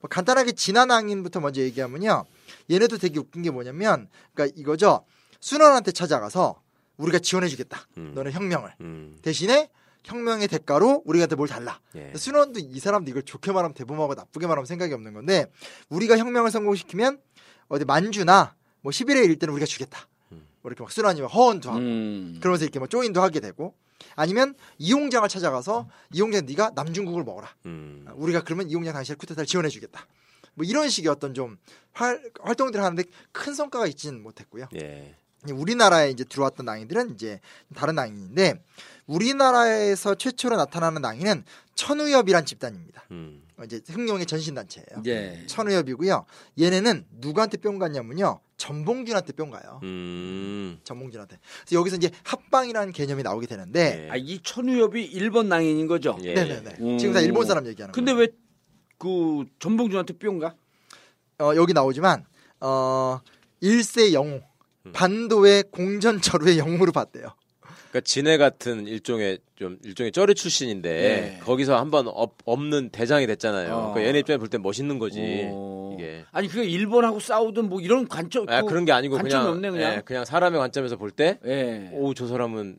[0.00, 2.24] 뭐 간단하게 진화낭인부터 먼저 얘기하면요
[2.70, 5.04] 얘네도 되게 웃긴 게 뭐냐면 그러니까 이거죠
[5.40, 6.62] 순원한테 찾아가서
[6.96, 8.12] 우리가 지원해주겠다 음.
[8.14, 9.18] 너네 혁명을 음.
[9.20, 9.68] 대신에
[10.04, 11.80] 혁명의 대가로 우리한테 뭘 달라.
[11.96, 12.12] 예.
[12.14, 15.50] 순원도 이 사람도 이걸 좋게 말하면 대범하고 나쁘게 말하면 생각이 없는 건데
[15.88, 17.20] 우리가 혁명을 성공시키면
[17.68, 20.06] 어디 만주나 뭐 11회 일 때는 우리가 주겠다.
[20.32, 20.46] 음.
[20.60, 22.38] 뭐 이렇게 막 순원이 막 허언도 하고 음.
[22.40, 23.74] 그러면서 이렇게 뭐 조인도 하게 되고
[24.14, 27.48] 아니면 이용장을 찾아가서 이용장 네가 남중국을 먹어라.
[27.66, 28.06] 음.
[28.14, 30.06] 우리가 그러면 이용장 당신의 쿠데타를 지원해주겠다.
[30.54, 31.58] 뭐 이런 식의 어떤 좀
[31.92, 34.68] 활, 활동들을 하는데 큰 성과가 있지는 못했고요.
[34.80, 35.16] 예.
[35.52, 37.40] 우리나라에 이제 들어왔던 낭인들은 이제
[37.74, 38.62] 다른 낭인인데
[39.06, 43.04] 우리나라에서 최초로 나타나는 낭인은 천우엽이란 집단입니다.
[43.10, 43.42] 음.
[43.56, 45.02] 어, 이제 흥룡의 전신 단체예요.
[45.06, 45.44] 예.
[45.46, 46.24] 천우엽이고요.
[46.58, 48.40] 얘네는 누구한테 뿅 갔냐면요.
[48.56, 49.80] 전봉준한테 뿅 가요.
[49.82, 50.78] 음.
[50.84, 51.38] 전봉준한테.
[51.64, 54.10] 그래서 여기서 이제 합방이라는 개념이 나오게 되는데, 예.
[54.10, 56.16] 아, 이 천우엽이 일본 낭인인 거죠.
[56.22, 56.34] 예.
[56.34, 56.76] 네네네.
[56.80, 56.98] 음.
[56.98, 58.28] 지금 다 일본 사람 얘기하는 근데 거예요.
[58.28, 60.54] 왜그 전봉준한테 뿅가?
[61.40, 62.24] 어, 여기 나오지만
[62.60, 63.20] 어,
[63.60, 64.42] 일세 영웅
[64.92, 67.28] 반도의 공전절후의 영웅으로 봤대요.
[67.90, 71.38] 그러니까 지네 같은 일종의 좀 일종의 쩌리 출신인데 예.
[71.44, 73.72] 거기서 한번 업, 없는 대장이 됐잖아요.
[73.74, 73.94] 어.
[73.94, 75.48] 그 얘네 입장에 볼 땐 멋있는 거지.
[75.48, 75.94] 어.
[75.96, 76.24] 이게.
[76.32, 79.70] 아니 그게 일본하고 싸우든 뭐 이런 관점 아, 그 그런 게 아니고 관점이 그냥 없네
[79.70, 79.92] 그냥.
[79.96, 81.88] 예, 그냥 사람의 관점에서 볼때 예.
[81.92, 82.78] 오저 사람은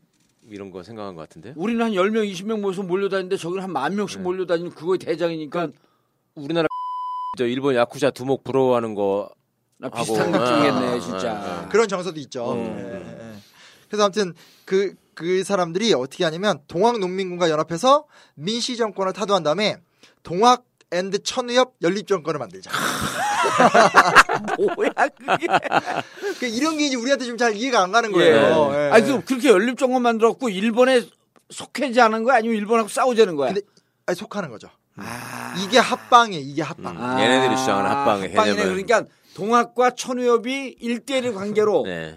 [0.50, 1.54] 이런 거 생각한 것 같은데.
[1.56, 4.22] 우리는 한 10명, 20명 모여서 몰려다니는데 저기는 한 만 명씩 네.
[4.24, 5.68] 몰려다니는 그거의 대장이니까
[6.34, 6.68] 우리나라
[7.38, 9.30] 저 일본 야쿠자 두목 부러워하는 거
[9.78, 9.88] 나.
[9.90, 11.32] 비슷한 아, 느낌이겠네 아, 진짜.
[11.32, 12.52] 아, 그런 정서도 있죠.
[12.52, 12.76] 음.
[12.78, 13.36] 예, 예, 예.
[13.88, 18.04] 그래서 아무튼 그, 그 사람들이 어떻게 하냐면 동학 농민군과 연합해서
[18.34, 19.76] 민씨 정권을 타도한 다음에
[20.22, 22.70] 동학 and 천우협 연립 정권을 만들자.
[24.58, 25.46] 뭐야 그게?
[26.40, 28.70] 그 이런 게 이제 우리한테 좀 잘 이해가 안 가는 거예요.
[28.72, 28.90] 예.
[28.92, 31.02] 아니 그 그렇게 연립 정권 만들었고 일본에
[31.50, 33.52] 속해지 않은 거야 아니면 일본하고 싸우자는 거야?
[33.52, 33.60] 근데
[34.06, 34.68] 아니, 속하는 거죠.
[34.96, 36.42] 아, 이게 합방이에요.
[36.42, 36.96] 이게 합방.
[36.96, 37.18] 음.
[37.20, 38.56] 얘네들이 주장하는 합방의 합방이네.
[38.56, 38.84] 개념은.
[38.84, 42.16] 그러니까 동학과 천우엽이 일대일 관계로 네.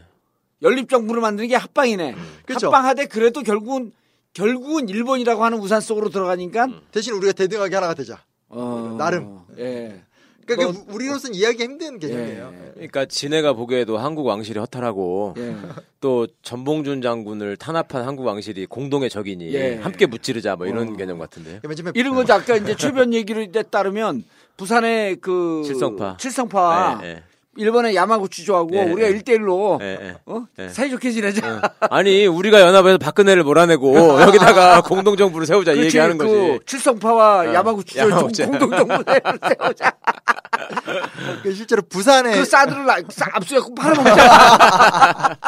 [0.62, 2.16] 연립정부를 만드는 게 합방이네.
[2.46, 2.68] 그쵸.
[2.68, 3.92] 합방하되 그래도 결국은
[4.34, 8.24] 결국은 일본이라고 하는 우산 속으로 들어가니까 대신 우리가 대등하게 하나가 되자.
[8.48, 9.40] 어, 나름.
[9.58, 10.02] 예.
[10.46, 12.54] 그러니까 뭐- 그 우리로서는 이해하기 힘든 개념이에요.
[12.56, 12.72] 예.
[12.74, 15.56] 그러니까 진해가 보기에도 한국 왕실이 허탈하고 예.
[16.02, 19.76] 또 전봉준 장군을 탄압한 한국 왕실이 공동의 적이니 예.
[19.76, 20.96] 함께 무찌르자 뭐 이런 어.
[20.96, 21.60] 개념 같은데.
[21.96, 22.34] 이런 거죠.
[22.34, 24.24] 아까 이제 최변 얘기를 따르면
[24.60, 26.18] 부산의 그 칠성파.
[26.20, 27.24] 칠성파와 예, 예.
[27.56, 29.12] 일본의 야마구치조하고 예, 우리가 예.
[29.12, 30.16] 일대일로 예, 예.
[30.26, 30.46] 어?
[30.60, 30.68] 예.
[30.68, 31.48] 사이좋게 지내자.
[31.80, 31.88] 어.
[31.90, 36.60] 아니 우리가 연합해서 박근혜를 몰아내고 여기다가 공동 정부를 세우자 이 그렇지, 얘기하는 그 거지.
[36.66, 38.46] 칠성파와 어, 야마구치조 야마구치.
[38.48, 39.04] 공동정부를
[39.60, 39.94] 세우자.
[41.44, 42.68] 그 실제로 부산에 그싹
[43.36, 45.40] 압수해갖고 팔아먹자.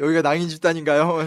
[0.00, 1.24] 여기가 낭인 집단인가요?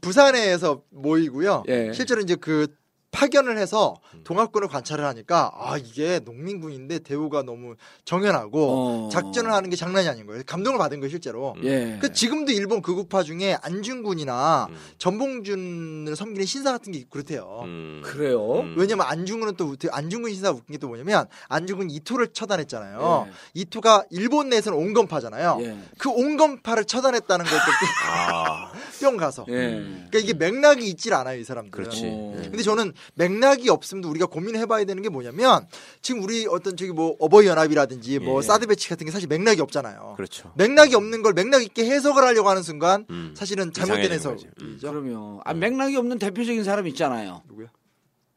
[0.00, 1.64] 부산에서 모이고요.
[1.68, 1.92] 예.
[1.92, 2.68] 실제로 이제 그
[3.12, 3.94] 파견을 해서
[4.24, 9.08] 동학군을 관찰을 하니까 아 이게 농민군인데 대우가 너무 정연하고 어.
[9.10, 10.42] 작전을 하는 게 장난이 아닌 거예요.
[10.46, 11.54] 감동을 받은 거예요 실제로.
[11.62, 11.98] 예.
[12.00, 14.76] 그 지금도 일본 극우파 중에 안중근이나 음.
[14.98, 17.60] 전봉준을 섬기는 신사 같은 게 그렇대요.
[17.64, 18.02] 음.
[18.04, 18.60] 그래요?
[18.60, 18.74] 음.
[18.76, 23.26] 왜냐면 안중근은 또 안중근 신사 웃긴 게 또 뭐냐면 안중근 이토를 처단했잖아요.
[23.28, 23.32] 예.
[23.54, 25.58] 이토가 일본 내에서는 온건파잖아요.
[25.60, 25.76] 예.
[25.98, 27.62] 그 온건파를 처단했다는 걸또
[28.10, 28.72] 아,
[29.02, 29.44] 뿅 가서.
[29.48, 29.82] 예.
[30.10, 31.70] 그러니까 이게 맥락이 있질 않아요, 이 사람들은.
[31.84, 32.02] 그렇지.
[32.06, 32.34] 어.
[32.38, 32.42] 예.
[32.42, 35.66] 근데 저는 맥락이 없음도 우리가 고민해봐야 되는 게 뭐냐면
[36.02, 38.46] 지금 우리 어떤 저기 뭐 어버이 연합이라든지 뭐 예.
[38.46, 40.14] 사드 배치 같은 게 사실 맥락이 없잖아요.
[40.16, 40.52] 그렇죠.
[40.56, 43.34] 맥락이 없는 걸 맥락 있게 해석을 하려고 하는 순간 음.
[43.36, 44.08] 사실은 잘못된 거지.
[44.08, 44.12] 음.
[44.14, 44.88] 해석이죠.
[44.90, 47.42] 그러면 아, 맥락이 없는 대표적인 사람 있잖아요.
[47.48, 47.66] 누구야?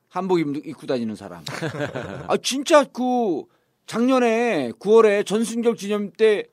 [0.09, 1.43] 한복 입- 입고 다니는 사람.
[2.27, 3.43] 아 진짜 그
[3.85, 6.45] 작년에 9월에 전순결 기념 때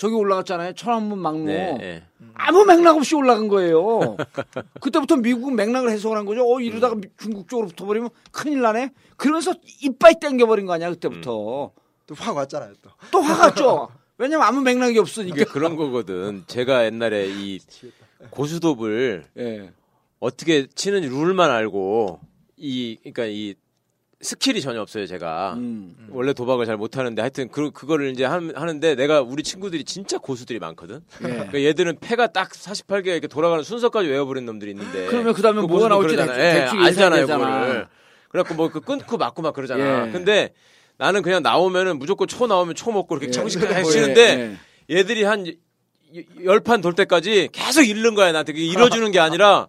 [0.00, 0.72] 저기 올라갔잖아요.
[0.72, 1.44] 천안문 막로.
[1.44, 2.02] 네, 예.
[2.32, 4.16] 아무 맥락 없이 올라간 거예요.
[4.80, 6.50] 그때부터 미국은 맥락을 해석을 한 거죠.
[6.50, 8.92] 어 이러다가 미- 중국 쪽으로 붙어버리면 큰일 나네.
[9.18, 11.72] 그러면서 이빨 땡겨버린 거 아니야 그때부터.
[12.06, 12.90] 또확 왔잖아요, 또.
[13.12, 13.90] 또 화갔죠.
[14.16, 15.36] 왜냐면 아무 맥락이 없으니까.
[15.36, 16.44] 이게 그런 거거든.
[16.46, 17.60] 제가 옛날에 이
[18.30, 19.70] 고스톱을 예.
[20.18, 22.20] 어떻게 치는지 룰만 알고
[22.56, 23.54] 이 그러니까 이
[24.22, 25.54] 스킬이 전혀 없어요, 제가.
[25.56, 25.96] 음.
[26.10, 30.58] 원래 도박을 잘 못하는데 하여튼 그, 그거를 이제 하, 하는데 내가 우리 친구들이 진짜 고수들이
[30.58, 31.00] 많거든.
[31.22, 31.26] 예.
[31.28, 35.06] 그러니까 얘들은 패가 딱 48개 이렇게 돌아가는 순서까지 외워버린 놈들이 있는데.
[35.06, 37.26] 그러면 그다음에 그 뭐가 나올지 예, 알잖아요.
[37.26, 37.86] 그거를.
[38.28, 40.08] 그래갖고 뭐 그 끊고 맞고 막 그러잖아.
[40.08, 40.12] 예.
[40.12, 40.52] 근데
[40.98, 43.30] 나는 그냥 나오면은 무조건 초 나오면 초 먹고 이렇게 예.
[43.30, 44.58] 정식하게 예, 치는데
[44.90, 44.96] 예.
[44.98, 45.46] 얘들이 한
[46.44, 49.68] 열 판 돌 때까지 계속 잃는 거야 나한테 잃어주는 게 아니라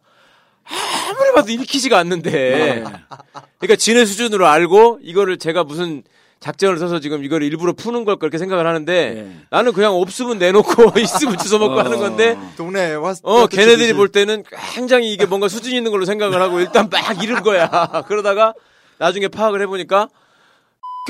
[1.21, 2.31] 아무 아무리 봐도 읽히지가 않는데.
[2.31, 2.83] 네.
[3.59, 6.03] 그러니까 진의 수준으로 알고 이거를 제가 무슨
[6.39, 9.37] 작전을 써서 지금 이거를 일부러 푸는 걸 그렇게 생각을 하는데 네.
[9.51, 11.83] 나는 그냥 없으면 내놓고 있으면 주워 먹고 어.
[11.83, 13.13] 하는 건데 동네에 와.
[13.21, 17.43] 어 걔네들이 볼 때는 굉장히 이게 뭔가 수준 있는 걸로 생각을 하고 일단 막 잃은
[17.43, 17.69] 거야.
[18.07, 18.55] 그러다가
[18.97, 20.09] 나중에 파악을 해보니까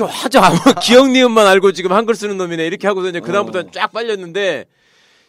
[0.00, 3.92] 화장 아무 기억 니은만 알고 지금 한글 쓰는 놈이네 이렇게 하고서 이제 그 다음부터는 쫙
[3.92, 4.66] 빨렸는데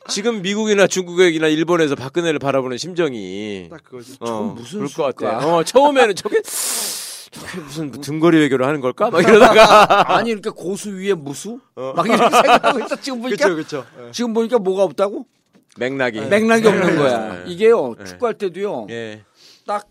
[0.09, 4.17] 지금 미국이나 중국이나 일본에서 박근혜를 바라보는 심정이 딱 그거지.
[4.19, 5.15] 어, 무슨 그럴 것?
[5.15, 5.47] 같아.
[5.47, 6.41] 어, 처음에는 저게
[7.31, 9.09] 저게 무슨 등거리 외교를 하는 걸까?
[9.09, 14.11] 막 이러다가 아니 그러니까 고수 위에 무수 막 이렇게 생각하고 있어 지금 보니까 그렇죠, 그렇죠.
[14.11, 15.25] 지금 보니까 뭐가 없다고
[15.77, 17.51] 맥락이 맥락이 없는 거야 네.
[17.51, 18.03] 이게요 네.
[18.05, 19.23] 축구할 때도요 예.
[19.65, 19.87] 딱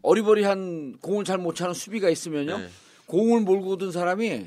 [0.00, 2.68] 어리버리한 공을 잘 못 차는 수비가 있으면요 네.
[3.06, 4.46] 공을 몰고 오던 사람이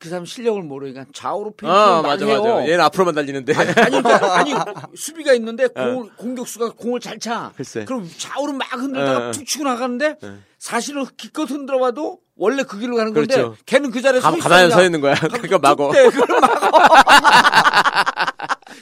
[0.00, 2.42] 그 사람 실력을 모르니까 좌우로 페인트를 아 많이 맞아 해요.
[2.42, 2.68] 맞아.
[2.68, 3.54] 얘는 앞으로만 달리는데.
[3.54, 4.52] 아니, 그러니까, 아니
[4.96, 7.52] 수비가 있는데 공을, 공격수가 공을 잘 차.
[7.56, 7.84] 글쎄.
[7.84, 9.30] 그럼 좌우로 막 흔들다가 어.
[9.30, 10.34] 툭 치고 나가는데 네.
[10.58, 13.56] 사실은 기껏 흔들어봐도 원래 그 길로 가는 건데 그렇죠.
[13.64, 15.14] 걔는 그 자리에 가, 서 가만히 서 있는 거야.
[15.14, 15.92] 그러니까 막어.
[15.92, 16.70] 네, 그걸 막어.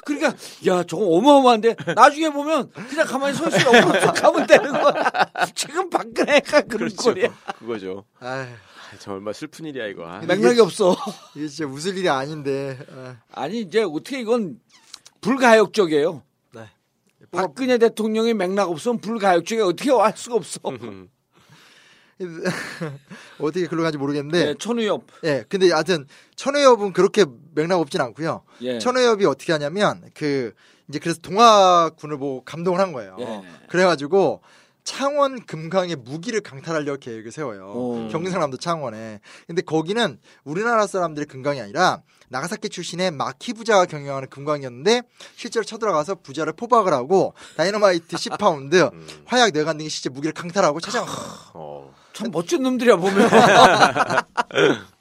[0.05, 0.35] 그러니까
[0.67, 4.95] 야 저거 어마어마한데 나중에 보면 그냥 가만히 서 있으면 오른쪽 가면 되는 거야.
[5.55, 7.03] 지금 박근혜가 그런 그렇죠.
[7.13, 7.29] 꼴이야.
[7.59, 8.05] 그거죠.
[8.21, 8.47] 아휴, 아,
[9.01, 10.07] 저 얼마 슬픈 일이야 이거.
[10.07, 10.21] 아.
[10.21, 10.97] 맥락이 없어.
[11.35, 12.79] 이게 진짜 웃을 일이 아닌데.
[12.91, 14.61] 아, 아니 이제 어떻게 이건
[15.21, 16.23] 불가역적이에요.
[16.55, 16.69] 네.
[17.31, 20.61] 박근혜 대통령의 맥락 없으면 불가역적이 어떻게 할 수가 없어.
[20.67, 21.09] 음.
[23.41, 24.45] 어떻게 글로 가는지 모르겠는데.
[24.45, 25.03] 네, 천우엽.
[25.25, 28.45] 예, 근데 하여튼 천우협은 그렇게 맥락 없진 않고요.
[28.63, 28.79] 예.
[28.79, 30.53] 천우협이 어떻게 하냐면 그
[30.89, 33.17] 이제 그래서 동학군을 보고 감동을 한 거예요.
[33.19, 33.43] 예.
[33.69, 34.43] 그래가지고
[34.85, 37.73] 창원 금광에 무기를 강탈하려고 계획을 세워요.
[37.75, 38.09] 오.
[38.09, 39.21] 경상남도 창원에.
[39.47, 45.03] 근데 거기는 우리나라 사람들의 금광이 아니라 나가사키 출신의 마키 부자가 경영하는 금광이었는데
[45.37, 49.07] 실제로 쳐들어가서 부자를 포박을 하고 다이너마이트 10파운드, 음.
[49.25, 51.31] 화약 뇌관 등의 실제 무기를 강탈하고 찾아간 거예요.
[51.55, 51.95] 어.
[52.13, 53.29] 참 멋진 놈들이야 보면.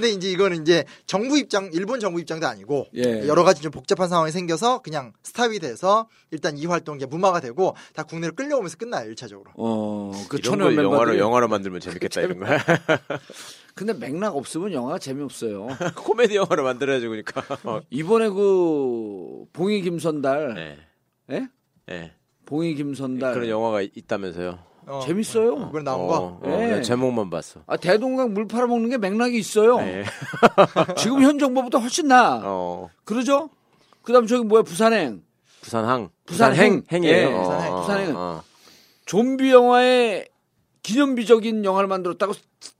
[0.00, 3.26] 근데 이제 이거는 이제 정부 입장, 일본 정부 입장도 아니고 예.
[3.26, 8.04] 여러 가지 좀 복잡한 상황이 생겨서 그냥 스탑이 돼서 일단 이 활동이 무마가 되고 다
[8.04, 9.46] 국내로 끌려오면서 끝나요, 1차적으로.
[9.56, 11.18] 어, 그걸 영화로.
[11.18, 12.58] 영화로 만들면 재밌겠다 이런 거야.
[13.74, 15.68] 근데 맥락 없으면 영화가 재미없어요.
[15.96, 17.42] 코미디 영화로 만들어야지 그러니까.
[17.64, 17.80] 어.
[17.90, 20.78] 이번에 그 봉이 김선달, 네.
[21.30, 21.48] 예?
[21.86, 22.12] 네.
[22.46, 24.58] 봉이 김선달 그런 영화가 있- 있다면서요.
[24.88, 25.68] 어, 재밌어요.
[25.68, 26.16] 이번에 나온 어, 거.
[26.16, 26.66] 어, 네.
[26.68, 27.60] 그냥 제목만 봤어.
[27.66, 29.76] 아 대동강 물 팔아먹는 게 맥락이 있어요.
[29.78, 30.04] 네.
[30.96, 32.40] 지금 현 정부보다 훨씬 나.
[32.42, 32.88] 어.
[33.04, 33.50] 그러죠?
[34.02, 35.22] 그다음 저기 뭐야 부산행
[35.60, 36.08] 부산항.
[36.24, 36.82] 부산행.
[36.90, 37.16] 행이에요.
[37.16, 37.72] 예, 어, 부산행.
[37.72, 38.16] 어, 부산행.
[38.16, 38.42] 어.
[39.04, 40.28] 좀비 영화의
[40.82, 42.32] 기념비적인 영화를 만들었다고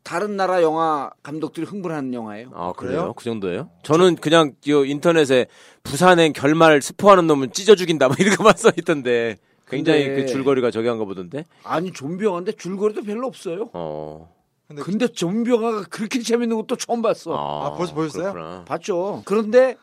[0.02, 2.50] 다른 나라 영화 감독들이 흥분하는 영화예요.
[2.54, 3.00] 아 그래요?
[3.00, 3.12] 그래요?
[3.14, 3.70] 그 정도예요?
[3.82, 5.46] 저는 그냥 이 인터넷에
[5.82, 9.36] 부산행 결말 스포하는 놈은 찢어 죽인다 뭐 이런 거만 써 있던데
[9.68, 11.44] 굉장히 근데- 그 줄거리가 저기 한거 보던데.
[11.64, 13.70] 아니 좀비 영화인데 줄거리도 별로 없어요.
[13.72, 14.34] 어.
[14.66, 17.34] 근데 근데 좀비 영화가 그렇게 재밌는 것도 처음 봤어.
[17.34, 18.32] 아, 벌써 보셨어요?
[18.32, 18.64] 그렇구나.
[18.66, 19.22] 봤죠.
[19.24, 19.76] 그런데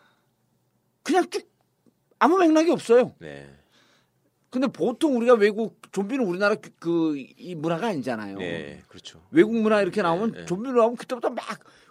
[1.03, 1.47] 그냥 쭉
[2.19, 3.13] 아무 맥락이 없어요.
[3.19, 3.47] 네.
[4.49, 8.37] 근데 보통 우리가 외국 좀비는 우리나라 그 이 문화가 아니잖아요.
[8.37, 9.19] 네, 그렇죠.
[9.31, 10.45] 외국 문화 이렇게 나오면 네, 네.
[10.45, 11.43] 좀비 나오면 그때부터 막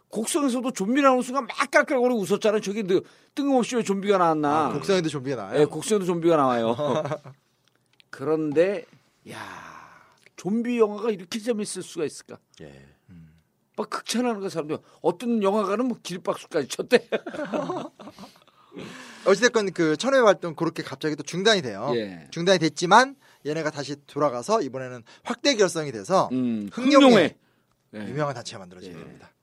[0.09, 2.61] 곡성에서도 좀비 나오는 순간 막 깔깔거리고 웃었잖아요.
[2.61, 3.01] 저기 너
[3.35, 4.67] 뜬금없이 왜 좀비가 나왔나?
[4.67, 5.61] 아, 곡성에도 좀비가 나와요.
[5.61, 6.75] 예, 곡성에도 좀비가 나와요.
[8.15, 8.85] 그런데
[9.29, 9.39] 야
[10.37, 12.39] 좀비 영화가 이렇게 재밌을 수가 있을까?
[12.61, 12.95] 예.
[13.77, 17.09] 막 극찬하는 거 사람들 어떤 영화가는 뭐 기립박수까지 쳤대.
[19.27, 21.91] 어찌됐건 그 천혜 활동 그렇게 갑자기 또 중단이 돼요.
[21.97, 22.29] 예.
[22.31, 27.05] 중단이 됐지만 얘네가 다시 돌아가서 이번에는 확대 결성이 돼서 음, 흥룡회.
[27.05, 27.37] 흥룡회.
[27.95, 27.99] 예.
[28.09, 28.99] 유명한 단체가 만들어지게 예.
[28.99, 29.34] 됩니다.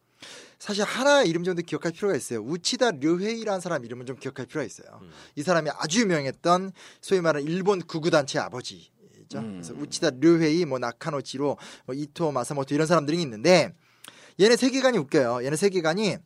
[0.61, 2.39] 사실 하나 이름 정도 기억할 필요가 있어요.
[2.41, 4.99] 우치다 류헤이라는 사람 이름은 좀 기억할 필요가 있어요.
[5.01, 5.09] 음.
[5.35, 6.71] 이 사람이 아주 유명했던
[7.01, 8.91] 소위 말하는 일본 구구 단체의 아버지
[9.27, 9.39] 죠.
[9.39, 9.53] 음.
[9.53, 13.73] 그래서 우치다 류헤이, 뭐 나카노치로, 뭐 이토 마사모토 이런 사람들이 있는데
[14.39, 15.43] 얘네 세계관이 웃겨요.
[15.43, 16.17] 얘네 세계관이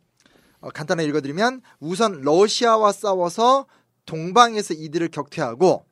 [0.59, 3.67] 어, 간단하게 읽어드리면 우선 러시아와 싸워서
[4.05, 5.85] 동방에서 이들을 격퇴하고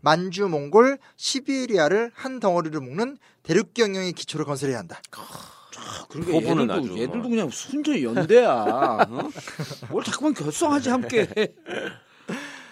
[0.00, 5.02] 만주, 몽골, 시베리아를 한 덩어리를 묶는 대륙 경영의 기초를 건설해야 한다.
[6.08, 7.28] 그거는 얘들도 아주 얘들도 뭐.
[7.30, 8.50] 그냥 순전히 연대야.
[9.08, 9.30] 어?
[9.90, 11.28] 뭘 자꾸만 결성하지 함께.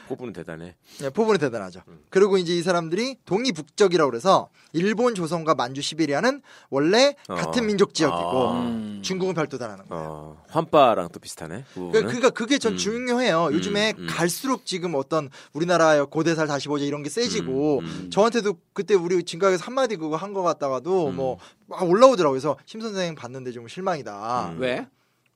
[0.08, 0.74] 그분은 대단해.
[1.00, 1.82] 네, 포부는 대단하죠.
[2.10, 7.34] 그리고 이제 이 사람들이 동이 북적이라고 그래서 일본, 조선과 만주, 시베리아는 원래 어.
[7.34, 8.60] 같은 민족 지역이고 아.
[8.62, 9.00] 음.
[9.02, 10.04] 중국은 별도다라는 거예요.
[10.04, 11.64] 어, 환빠랑 또 비슷하네.
[11.68, 12.06] 그 그, 부분은.
[12.06, 12.76] 그러니까 그게 전 음.
[12.78, 13.46] 중요해요.
[13.46, 14.06] 음, 요즘에 음.
[14.08, 18.10] 갈수록 지금 어떤 우리나라의 고대살 다시 보자 이런 게 세지고 음, 음.
[18.10, 21.16] 저한테도 그때 우리 진각에서 한마디 그거 한 거 같다가도 음.
[21.16, 22.32] 뭐막 올라오더라고요.
[22.38, 24.50] 그래서 심 선생 봤는데 좀 실망이다.
[24.52, 24.60] 음.
[24.60, 24.86] 왜?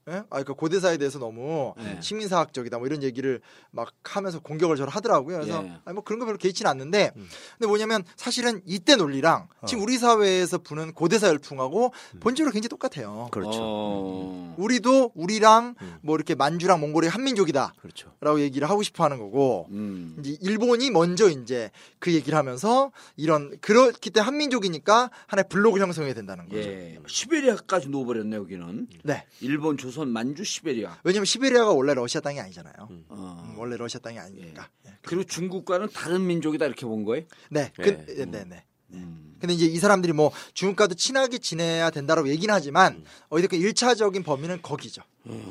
[0.08, 0.14] 예?
[0.14, 1.98] 아, 그러니까 고대사에 대해서 너무 네.
[2.00, 5.40] 식민사학적이다 뭐 이런 얘기를 막 하면서 공격을 저를 하더라고요.
[5.40, 5.72] 그래서 예.
[5.84, 7.28] 아니, 뭐 그런 거 별로 개의치는 않는데 음.
[7.58, 9.66] 근데 뭐냐면 사실은 이때 논리랑 어.
[9.66, 12.20] 지금 우리 사회에서 부는 고대사 열풍하고 음.
[12.20, 13.28] 본질로 굉장히 똑같아요.
[13.30, 13.60] 그렇죠.
[13.62, 14.54] 어.
[14.58, 15.98] 우리도 우리랑 음.
[16.02, 18.40] 뭐 이렇게 만주랑 몽골이 한민족이다라고 그렇죠.
[18.40, 20.16] 얘기를 하고 싶어 하는 거고 음.
[20.18, 26.48] 이제 일본이 먼저 이제 그 얘기를 하면서 이런 그렇기 때문에 한민족이니까 하나의 블록을 형성해야 된다는
[26.48, 26.68] 거죠.
[26.68, 26.98] 예.
[27.06, 28.88] 시베리아까지 놓아버렸네 여기는.
[29.04, 29.26] 네.
[29.40, 30.98] 일본, 조 선, 만주, 시베리아.
[31.05, 32.74] 왜냐면 시베리아가 원래 러시아 땅이 아니잖아요.
[33.09, 33.46] 어.
[33.48, 34.68] 음, 원래 러시아 땅이 아니니까.
[34.87, 34.90] 예.
[35.02, 37.24] 그리고 중국과는 다른 민족이다 이렇게 본 거예요?
[37.50, 37.72] 네.
[37.76, 37.85] 네.
[37.85, 38.64] 그, 네, 네, 네.
[38.94, 39.37] 음.
[39.40, 45.02] 근데 이제 이 사람들이 뭐 중국과도 친하게 지내야 된다라고 얘기는 하지만 어디든 일차적인 범위는 거기죠.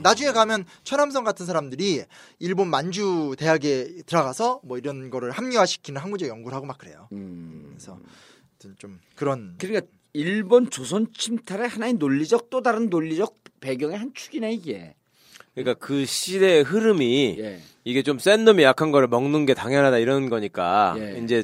[0.01, 2.05] 나중에 가면 최남성 같은 사람들이
[2.39, 7.09] 일본 만주 대학에 들어가서 뭐 이런 거를 합리화시키는 학문적 연구를 하고 막 그래요.
[7.11, 7.65] 음.
[7.71, 7.99] 그래서
[8.77, 14.95] 좀 그런 그러니까 일본 조선 침탈의 하나의 논리적 또 다른 논리적 배경의 한 축이네 이게.
[15.53, 17.59] 그러니까 그 시대의 흐름이 예.
[17.83, 21.19] 이게 좀 센 놈이 약한 거를 먹는 게 당연하다 이런 거니까 예.
[21.23, 21.43] 이제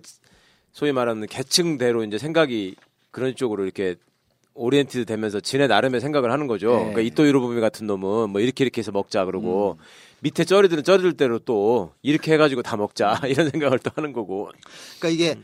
[0.72, 2.76] 소위 말하는 계층대로 이제 생각이
[3.12, 3.96] 그런 쪽으로 이렇게
[4.54, 6.72] oriented 되면서 지네 나름의 생각을 하는 거죠.
[6.72, 6.78] 예.
[6.78, 9.84] 그러니까 이토 히로부미 같은 놈은 뭐 이렇게 이렇게 해서 먹자 그러고 음.
[10.22, 14.50] 밑에 쩌리들은 쩌리들 대로 또 이렇게 해가지고 다 먹자 이런 생각을 또 하는 거고.
[15.00, 15.40] 그러니까 이게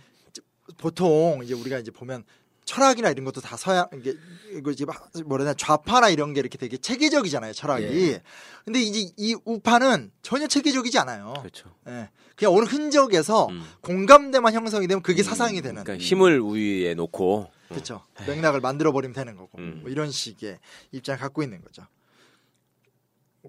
[0.77, 2.23] 보통 이제 우리가 이제 보면
[2.65, 4.15] 철학이나 이런 것도 다 서양 이게
[4.51, 7.83] 이거 이제 막 뭐라 해야 좌파나 이런 게 이렇게 되게 체계적이잖아요 철학이.
[7.85, 8.21] 예.
[8.65, 11.33] 근데 이제 이 우파는 전혀 체계적이지 않아요.
[11.39, 11.69] 그렇죠.
[11.87, 12.09] 예.
[12.35, 13.63] 그냥 어느 흔적에서 음.
[13.81, 15.83] 공감대만 형성이 되면 그게 사상이 되는.
[15.83, 18.03] 그러니까 힘을 우위에 놓고 그렇죠.
[18.27, 19.79] 맥락을 만들어 버리면 되는 거고 음.
[19.81, 20.59] 뭐 이런 식의
[20.91, 21.83] 입장을 갖고 있는 거죠.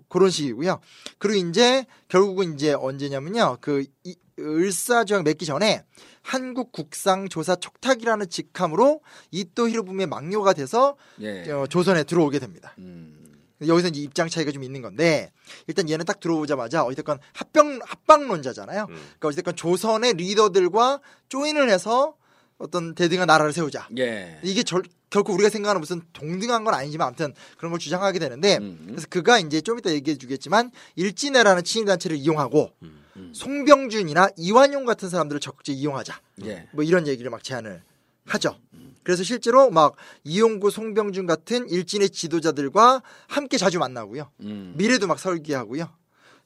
[0.09, 0.81] 그런 식이고요.
[1.18, 3.59] 그리고 이제 결국은 이제 언제냐면요.
[3.61, 5.85] 그 이, 을사조약 맺기 전에
[6.25, 11.49] 한국 국상 조사 촉탁이라는 직함으로 이토 히로부미의 막료가 돼서 예.
[11.51, 12.75] 어, 조선에 들어오게 됩니다.
[12.79, 13.21] 음.
[13.65, 15.31] 여기서 이제 입장 차이가 좀 있는 건데
[15.67, 18.87] 일단 얘는 딱 들어오자마자 어쨌건 합병 합방론자잖아요.
[18.89, 18.95] 음.
[18.95, 22.17] 그러니까 어쨌건 조선의 리더들과 조인을 해서
[22.59, 23.88] 어떤 대등한 나라를 세우자.
[23.99, 24.38] 예.
[24.43, 28.85] 이게 절, 결코 우리가 생각하는 무슨 동등한 건 아니지만 아무튼 그런 걸 주장하게 되는데 음.
[28.88, 33.33] 그래서 그가 이제 좀 이따 얘기해 주겠지만 일진회라는 친일 단체를 이용하고 음.
[33.33, 36.21] 송병준이나 이완용 같은 사람들을 적극적으로 이용하자.
[36.45, 36.69] 예.
[36.73, 37.83] 뭐 이런 얘기를 막 제안을
[38.27, 38.59] 하죠.
[39.03, 44.31] 그래서 실제로 막 이용구, 송병준 같은 일진의 지도자들과 함께 자주 만나고요.
[44.40, 44.73] 음.
[44.77, 45.90] 미래도 막 설계하고요.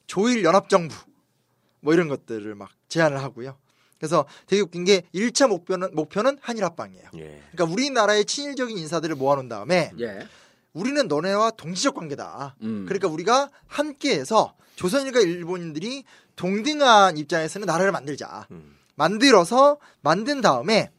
[0.05, 0.93] 조일 연합 정부
[1.79, 3.57] 뭐 이런 것들을 막 제안을 하고요.
[3.99, 7.03] 그래서 되게 웃긴 게 1차 목표는 목표는 한일 합방이에요.
[7.17, 7.41] 예.
[7.51, 10.27] 그러니까 우리나라의 친일적인 인사들을 모아놓은 다음에 예.
[10.73, 12.55] 우리는 너네와 동지적 관계다.
[12.61, 12.85] 음.
[12.87, 16.05] 그러니까 우리가 함께해서 조선인과 일본인들이
[16.37, 18.47] 동등한 입장에서는 나라를 만들자.
[18.51, 18.77] 음.
[18.95, 20.91] 만들어서 만든 다음에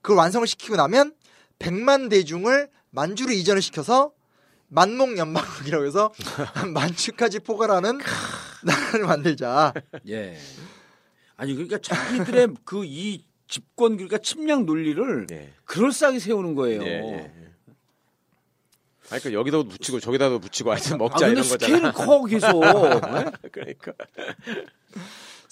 [0.00, 1.14] 그걸 완성을 시키고 나면
[1.58, 4.12] 백만 대중을 만주로 이전을 시켜서
[4.68, 6.12] 만목 연방국이라고 해서
[6.72, 7.98] 만주까지 포괄하는
[8.62, 9.72] 나라를 만들자.
[10.08, 10.38] 예.
[11.36, 15.52] 아니 그러니까 자기들의 그 이 집권 그러니까 침략 논리를 예.
[15.64, 16.82] 그럴싸하게 세우는 거예요.
[16.82, 17.30] 예, 예.
[19.10, 21.76] 아니, 그러니까 여기다도 붙이고 저기다도 붙이고 하여튼 아 먹자 근데 이런 거잖아.
[21.76, 22.64] 스케일 커 계속.
[22.64, 22.70] 예?
[23.52, 23.92] 그러니까.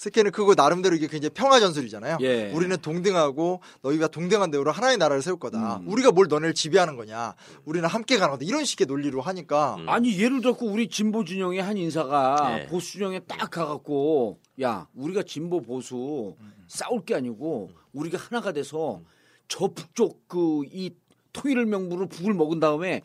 [0.03, 2.17] 스케일은 그거 나름대로 이게 굉장히 평화 전술이잖아요.
[2.19, 2.51] 예.
[2.51, 5.77] 우리는 동등하고 너희가 동등한 대우로 하나의 나라를 세울 거다.
[5.77, 5.87] 음.
[5.87, 7.35] 우리가 뭘 너네를 지배하는 거냐.
[7.63, 8.43] 우리는 함께 가는 거다.
[8.45, 9.87] 이런 식의 논리로 하니까 음.
[9.87, 12.65] 아니 예를 들고 우리 진보 진영의 한 인사가 예.
[12.65, 16.35] 보수 진영에 딱 가갖고 야 우리가 진보 보수
[16.67, 18.99] 싸울 게 아니고 우리가 하나가 돼서
[19.47, 20.91] 저 북쪽 그 이
[21.31, 23.01] 통일을 명분으로 북을 먹은 다음에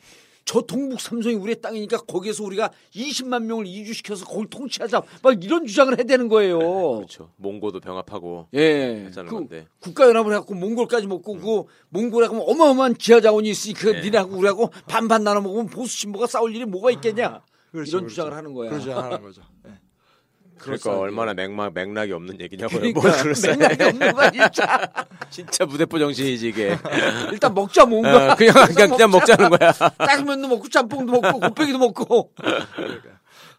[0.49, 5.95] 저 동북 삼성이 우리의 땅이니까 거기에서 우리가 20만 명을 이주시켜서 거길 통치하자 막 이런 주장을
[5.95, 6.59] 해야 되는 거예요.
[6.59, 7.31] 그렇죠.
[7.37, 9.05] 몽고도 병합하고 예.
[9.05, 9.67] 하자는 그.
[9.81, 14.01] 국가연합을 해갖고 몽골까지 먹고 그 몽골에 가면 어마어마한 기하 자원이 있으니 그 예.
[14.01, 17.43] 니네하고 우리하고 반반 나눠 먹으면 보수 진보가 싸울 일이 뭐가 있겠냐.
[17.71, 18.09] 그렇죠, 이런 그렇죠.
[18.09, 18.71] 주장을 하는 거야.
[18.71, 19.43] 그런 주장을 하는 거죠.
[19.67, 19.73] 예.
[20.59, 20.99] 그러니까.
[20.99, 22.93] 얼마나 맥락 맥락이 없는 얘기냐고요.
[22.93, 23.23] 그러니까.
[23.57, 24.93] 맥락이 없는 거야 진짜.
[25.31, 26.77] 진짜 무대포 정신이지 이게.
[27.33, 28.33] 일단 먹자 뭔가.
[28.33, 29.73] 어, 그냥 그냥 그냥 먹자 는 거야.
[29.99, 32.33] 짜장면도 먹고 짬뽕도 먹고 곱빼기도 먹고.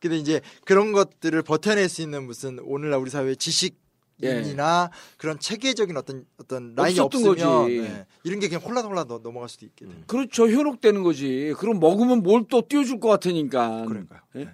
[0.01, 3.77] 근데 이제 그런 것들을 버텨낼 수 있는 무슨 오늘날 우리 사회의 지식
[4.21, 7.01] 인이나 그런 체계적인 어떤 어떤 라인이 예.
[7.01, 7.77] 없었던 없으면 거지.
[7.79, 10.03] 예, 이런 게 그냥 홀라홀라 넘- 넘어갈 수도 있게 되는.
[10.07, 11.53] 그렇죠 현혹되는 거지.
[11.57, 13.85] 그럼 먹으면 뭘 또 띄워줄 것 같으니까.
[13.85, 14.19] 그러니까요.
[14.37, 14.49] 예?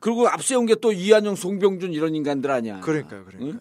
[0.00, 2.80] 그리고 앞세운 게 또 이한영, 송병준 이런 인간들 아니야.
[2.80, 3.24] 그러니까요.
[3.24, 3.60] 그러니까.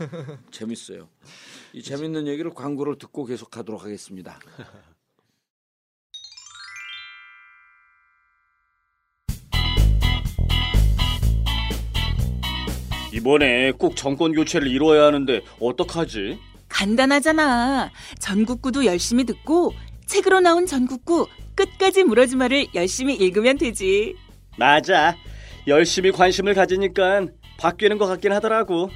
[0.00, 0.38] 응?
[0.50, 1.08] 재밌어요.
[1.72, 4.38] 이 재밌는 얘기를 광고를 듣고 계속하도록 하겠습니다.
[13.12, 16.38] 이번에 꼭 정권 교체를 이루어야 하는데 어떡하지?
[16.68, 17.90] 간단하잖아.
[18.18, 19.72] 전국구도 열심히 듣고
[20.06, 24.14] 책으로 나온 전국구 끝까지 물어주마를 열심히 읽으면 되지.
[24.56, 25.16] 맞아.
[25.66, 27.26] 열심히 관심을 가지니까
[27.58, 28.90] 바뀌는 것 같긴 하더라고.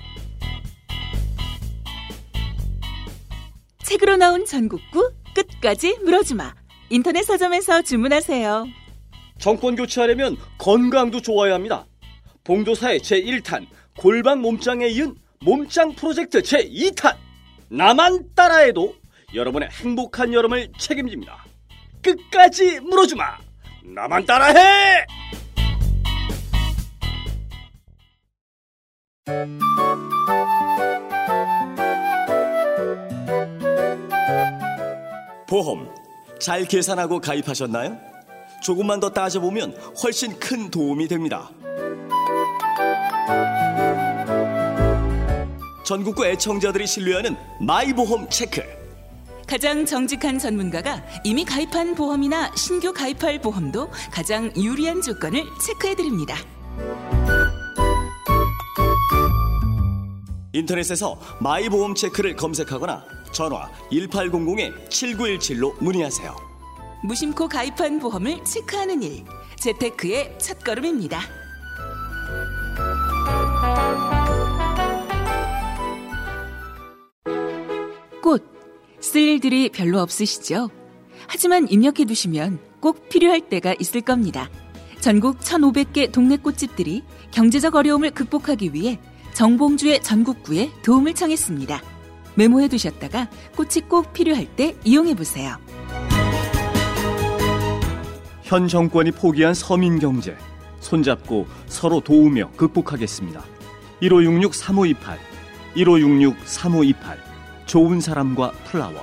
[3.84, 6.54] 책으로 나온 전국구 끝까지 물어주마.
[6.90, 8.66] 인터넷 서점에서 주문하세요.
[9.38, 11.86] 정권 교체하려면 건강도 좋아야 합니다.
[12.44, 13.66] 봉도사의 제1탄
[13.98, 15.14] 골반 몸짱에 이은
[15.44, 17.16] 몸짱 프로젝트 제2탄
[17.68, 18.94] 나만 따라해도
[19.34, 21.45] 여러분의 행복한 여름을 책임집니다.
[22.06, 23.24] 끝까지 물어주마.
[23.82, 25.06] 나만 따라해.
[35.48, 35.88] 보험
[36.40, 37.98] 잘 계산하고 가입하셨나요?
[38.62, 41.50] 조금만 더 따져보면 훨씬 큰 도움이 됩니다.
[45.84, 48.85] 전국구 애청자들이 신뢰하는 마이보험 체크.
[49.46, 56.36] 가장 정직한 전문가가 이미 가입한 보험이나 신규 가입할 보험도 가장 유리한 조건을 체크해드립니다.
[60.52, 66.34] 인터넷에서 마이보험 체크를 검색하거나 전화 1800-7917로 문의하세요.
[67.04, 69.24] 무심코 가입한 보험을 체크하는 일.
[69.56, 71.20] 재테크의 첫걸음입니다.
[79.06, 80.68] 쓸 일들이 별로 없으시죠?
[81.28, 84.50] 하지만 입력해 두시면 꼭 필요할 때가 있을 겁니다.
[85.00, 88.98] 전국 1,500개 동네 꽃집들이 경제적 어려움을 극복하기 위해
[89.32, 91.80] 정봉주의 전국구에 도움을 청했습니다.
[92.34, 95.56] 메모해 두셨다가 꽃이 꼭 필요할 때 이용해 보세요.
[98.42, 100.36] 현 정권이 포기한 서민 경제
[100.80, 103.44] 손잡고 서로 도우며 극복하겠습니다.
[104.02, 104.96] 1566-3528
[105.76, 107.25] 1566-3528
[107.66, 109.02] 좋은 사람과 플라워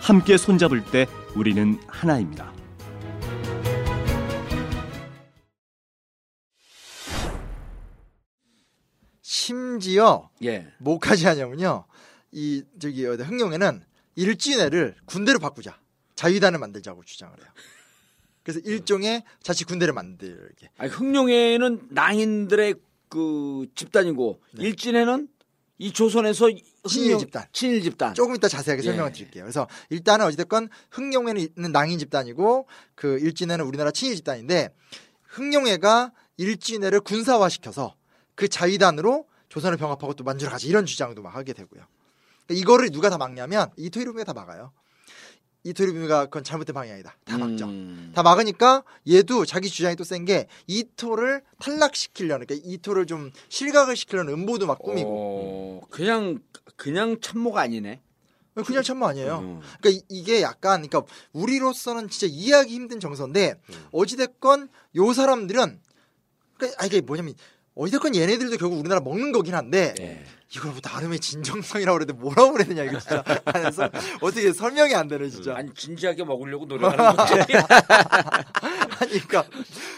[0.00, 2.52] 함께 손잡을 때 우리는 하나입니다.
[9.20, 10.68] 심지어 예.
[10.78, 11.84] 뭐까지 하냐면요.
[12.30, 13.82] 이 저기 흥룡에는
[14.14, 15.78] 일진회를 군대로 바꾸자.
[16.14, 17.48] 자위단을 만들자고 주장을 해요.
[18.42, 20.70] 그래서 일종의 자치 군대를 만들게.
[20.78, 22.74] 아니, 흥룡에는 낭인들의
[23.08, 25.28] 그 집단이고 일진에는
[25.78, 26.62] 이 조선에서 네.
[26.86, 27.44] 친일 집단.
[27.52, 28.14] 친일 집단.
[28.14, 28.84] 조금 이따 자세하게 예.
[28.86, 29.44] 설명을 드릴게요.
[29.44, 34.74] 그래서 일단은 어찌됐건 흥룡에는 있는 낭인 집단이고 그 일진회는 우리나라 친일 집단인데
[35.22, 37.94] 흥룡회가 일진회를 군사화시켜서
[38.34, 41.82] 그 자위단으로 조선을 병합하고 또 만주를 가지 이런 주장도 막 하게 되고요.
[42.46, 44.72] 그러니까 이거를 누가 다 막냐면 이토이루미가 다 막아요.
[45.70, 47.16] 이토이루미가 그건 잘못된 방향이다.
[47.24, 47.66] 다 막죠.
[47.66, 48.12] 음.
[48.14, 54.32] 다 막으니까 얘도 자기 주장이 또 센 게 이토를 탈락시키려는 그러니까 이토를 좀 실각을 시키려는
[54.32, 56.38] 음보도 막 꾸미고 어, 그냥
[56.76, 58.00] 그냥 참모가 아니네.
[58.64, 59.38] 그냥 참모 아니에요.
[59.40, 59.60] 음.
[59.80, 61.02] 그러니까 이- 이게 약간 그러니까
[61.32, 63.60] 우리로서는 진짜 이해하기 힘든 정서인데
[63.92, 65.80] 어찌 됐건 요 사람들은
[66.56, 67.34] 그러니까 아 이게 뭐냐면
[67.76, 70.24] 어찌됐건 얘네들도 결국 우리나라 먹는 거긴 한데 예.
[70.54, 73.90] 이걸 뭐 나름의 진정성이라고 그래도 뭐라고 되냐 이거 진짜 하면서
[74.22, 77.34] 어떻게 설명이 안 되네 진짜 아니 진지하게 먹으려고 노력하는 거지.
[78.98, 79.44] 아니 그러니까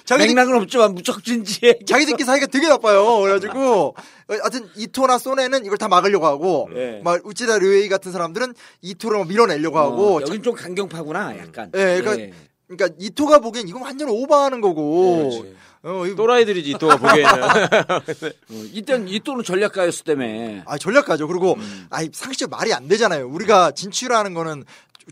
[0.04, 1.80] 자기들, 맥락은 없지만 무척 진지해.
[1.86, 3.94] 자기들끼리 사이가 되게 나빠요 그래가지고
[4.26, 7.00] 하여튼 이토나 소네는 이걸 다 막으려고 하고 예.
[7.04, 11.70] 막 우찌다 르웨이 같은 사람들은 이토를 막 밀어내려고 하고 어, 여긴 좀 강경파구나, 약간.
[11.76, 12.36] 예, 그러니까
[12.66, 15.30] 그러니까 이토가 보기엔 이건 완전 오버하는 거고.
[15.30, 15.56] 그렇지.
[15.82, 17.42] 어, 이거- 또라이들이지 또 보기에는.
[17.42, 20.62] 어, 이땐 이 또는 전략가였을 때문에.
[20.66, 21.26] 아 전략가죠.
[21.28, 21.86] 그리고 음.
[21.90, 23.28] 아이 상식적 말이 안 되잖아요.
[23.28, 24.64] 우리가 진출하는 거는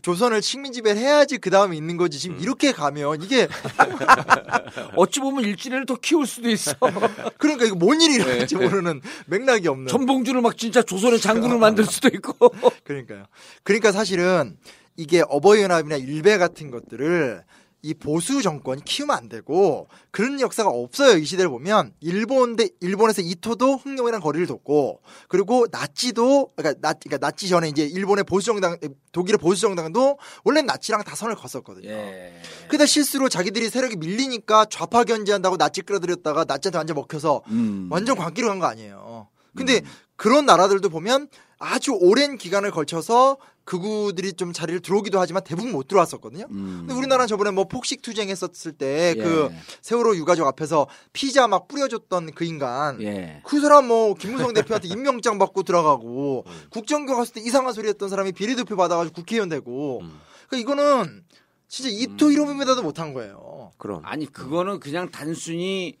[0.03, 2.17] 조선을 식민 지배를 해야지 그 다음에 있는 거지.
[2.17, 2.19] 음.
[2.19, 3.47] 지금 이렇게 가면 이게
[4.95, 6.73] 어찌 보면 일진을 더 키울 수도 있어.
[7.39, 8.63] 그러니까 이거 뭔 일이 일어날지 네.
[8.67, 9.87] 모르는 맥락이 없는.
[9.87, 12.49] 전봉주를 막 진짜 조선의 장군을 만들 수도 있고.
[12.83, 13.25] 그러니까요.
[13.63, 14.57] 그러니까 사실은
[14.97, 17.43] 이게 어버이연합이나 일베 같은 것들을
[17.83, 21.17] 이 보수 정권이 키우면 안 되고 그런 역사가 없어요.
[21.17, 27.17] 이 시대를 보면 일본 대 일본에서 이토도 흥룡이랑 거리를 뒀고 그리고 나치도 그러니까 나 그러니까
[27.27, 28.77] 나치 전에 이제 일본의 보수 정당
[29.11, 31.87] 독일의 보수 정당도 원래 나치랑 다 선을 걷었거든요.
[31.89, 32.41] 예.
[32.67, 37.87] 근데 실수로 자기들이 세력이 밀리니까 좌파 견제한다고 나치 끌어들였다가 나치한테 완전 먹혀서 음.
[37.91, 39.27] 완전 광기로 간 거 아니에요.
[39.55, 39.81] 근데
[40.15, 41.27] 그런 나라들도 보면
[41.59, 46.45] 아주 오랜 기간을 걸쳐서 극우들이 좀 자리를 들어오기도 하지만 대부분 못 들어왔었거든요.
[46.49, 46.85] 음.
[46.87, 49.21] 근데 우리나라는 저번에 뭐 폭식 투쟁했었을 때 예.
[49.21, 49.49] 그
[49.81, 53.41] 세월호 유가족 앞에서 피자 막 뿌려줬던 그 인간 예.
[53.43, 58.31] 그 사람 뭐 김무성 대표한테 임명장 받고 들어가고 국정교 갔을 때 이상한 소리 했던 사람이
[58.31, 60.17] 비례대표 받아가지고 국회의원 되고 음.
[60.47, 61.23] 그러니까 이거는
[61.67, 63.71] 진짜 이토 이로미메다도 못한 거예요.
[63.77, 64.01] 그럼.
[64.05, 65.97] 아니 그거는 그냥 단순히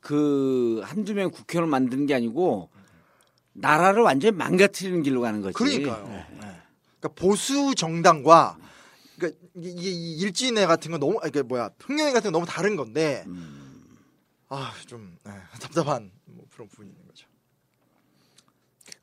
[0.00, 2.70] 그 한두 명 국회의원을 만드는 게 아니고
[3.54, 5.54] 나라를 완전히 망가뜨리는 길로 가는 거지.
[5.54, 6.06] 그러니까요.
[6.08, 6.26] 네.
[7.00, 8.58] 그러니까 보수 정당과
[9.16, 13.24] 그러니까 이게 일진회 같은 건 너무 아, 이게 뭐야 흥룡회 같은 건 너무 다른 건데
[14.48, 15.16] 아좀
[15.60, 17.28] 답답한 뭐 그런 부분이 있는 거죠.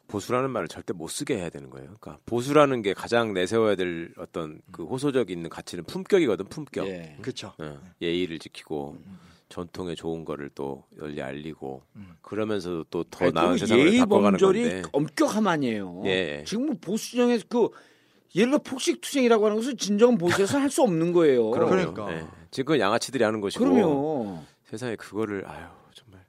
[0.07, 1.95] 보수라는 말을 절대 못 쓰게 해야 되는 거예요.
[1.99, 6.85] 그러니까 보수라는 게 가장 내세워야 될 어떤 그 호소적 있는 가치는 품격이거든, 품격.
[6.87, 7.17] 예.
[7.21, 7.53] 그렇죠.
[7.57, 8.97] 어, 예의를 지키고
[9.51, 11.83] 전통에 좋은 거를 또 널리 알리고
[12.21, 14.89] 그러면서도 또더 아니, 나은 그 세상을 예의 바꿔가는 범절이 건데.
[14.93, 16.01] 엄격함 아니에요.
[16.05, 16.43] 예.
[16.47, 17.69] 지금 뭐 보수 진영에 그
[18.33, 21.51] 예를 들어 폭식 투쟁이라고 하는 것은 진정한 보수에서 할 수 없는 거예요.
[21.51, 22.11] 그러니까.
[22.13, 22.25] 예.
[22.49, 24.39] 지금 그건 양아치들이 하는 것이고 그럼요.
[24.63, 26.25] 세상에 그거를 아유 정말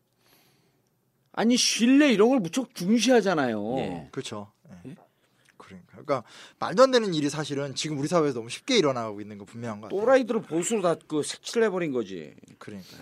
[1.33, 3.79] 아니 신뢰 이런 걸 무척 중시하잖아요.
[3.79, 4.09] 예.
[4.11, 4.51] 그렇죠.
[4.85, 4.97] 예.
[5.57, 5.91] 그러니까.
[5.93, 6.25] 그러니까
[6.59, 9.87] 말도 안 되는 일이 사실은 지금 우리 사회에서 너무 쉽게 일어나고 있는 거 분명한 것
[9.87, 10.01] 같아요.
[10.01, 12.35] 또라이들을 보수로 다 그 색칠해 버린 거지.
[12.59, 12.97] 그러니까.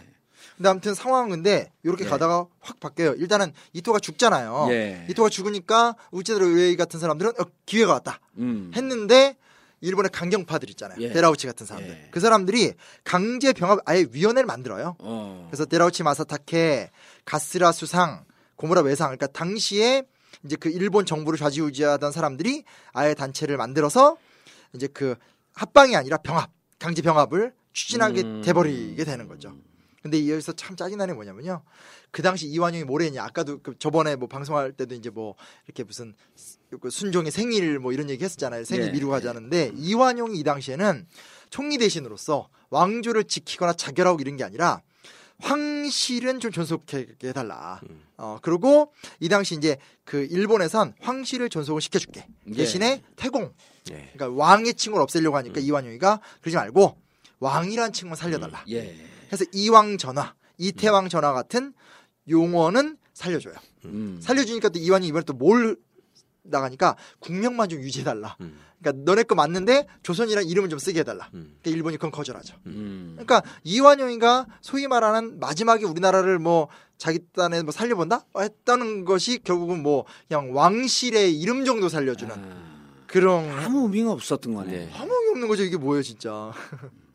[0.60, 2.08] 근데 아무튼 상황은 근데 이렇게 예.
[2.10, 3.14] 가다가 확 바뀌어요.
[3.14, 4.66] 일단은 이토가 죽잖아요.
[4.68, 5.06] 예.
[5.08, 8.70] 이토가 죽으니까 우체대로 의회 같은 사람들은 어, 기회가 왔다 음.
[8.76, 9.38] 했는데
[9.80, 10.98] 일본의 강경파들 있잖아요.
[11.00, 11.14] 예.
[11.14, 11.90] 데라우치 같은 사람들.
[11.90, 12.08] 예.
[12.10, 14.96] 그 사람들이 강제 병합 아예 위원회를 만들어요.
[14.98, 15.48] 어.
[15.50, 16.90] 그래서 데라우치 마사타케,
[17.24, 19.06] 가스라 수상, 고무라 외상.
[19.06, 20.02] 그러니까 당시에
[20.44, 24.18] 이제 그 일본 정부를 좌지우지하던 사람들이 아예 단체를 만들어서
[24.74, 25.14] 이제 그
[25.54, 28.42] 합방이 아니라 병합, 강제 병합을 추진하게 음.
[28.42, 29.56] 돼버리게 되는 거죠.
[30.02, 31.62] 근데 여기서 참 짜증나는 게 뭐냐면요.
[32.10, 33.22] 그 당시 이완용이 뭐래 했냐.
[33.22, 35.34] 아까도 그 저번에 뭐 방송할 때도 이제 뭐
[35.66, 36.14] 이렇게 무슨
[36.80, 38.64] 그 순종의 생일 뭐 이런 얘기 했었잖아요.
[38.64, 38.90] 생일 예.
[38.92, 41.06] 미루고 하자는데 이완용이 이 당시에는
[41.50, 44.82] 총리 대신으로서 왕조를 지키거나 자결하고 이런 게 아니라
[45.40, 47.80] 황실은 좀 존속해 해달라.
[48.16, 52.26] 어 그리고 이 당시 이제 그 일본에선 황실을 존속을 시켜줄게.
[52.48, 52.54] 예.
[52.54, 53.52] 대신에 태공,
[53.90, 54.10] 예.
[54.14, 56.98] 그러니까 왕의 칭호를 없애려고 하니까 이완용이가 그러지 말고
[57.40, 58.64] 왕이란 칭호 살려달라.
[58.68, 59.09] 예.
[59.32, 61.72] 해서 이왕 전화, 이태왕 전화 같은
[62.28, 63.54] 용어는 살려줘요.
[63.86, 64.18] 음.
[64.22, 65.76] 살려주니까 또 이완이 이번에 또 뭘
[66.42, 68.36] 나가니까 국명만 좀 유지해달라.
[68.40, 68.58] 음.
[68.80, 71.28] 그러니까 너네 거 맞는데 조선이란 이름을 좀 쓰게 해달라.
[71.34, 71.56] 음.
[71.60, 72.56] 그러니까 일본이 그건 거절하죠.
[72.66, 73.12] 음.
[73.12, 80.04] 그러니까 이완용이가 소위 말하는 마지막에 우리나라를 뭐 자기 딴에 뭐 살려본다 했다는 것이 결국은 뭐
[80.28, 84.70] 그냥 왕실의 이름 정도 살려주는 아, 그런 아무 의미가 없었던 거네.
[84.70, 84.90] 네.
[84.94, 85.62] 아무 의미 없는 거죠.
[85.62, 86.52] 이게 뭐예요, 진짜.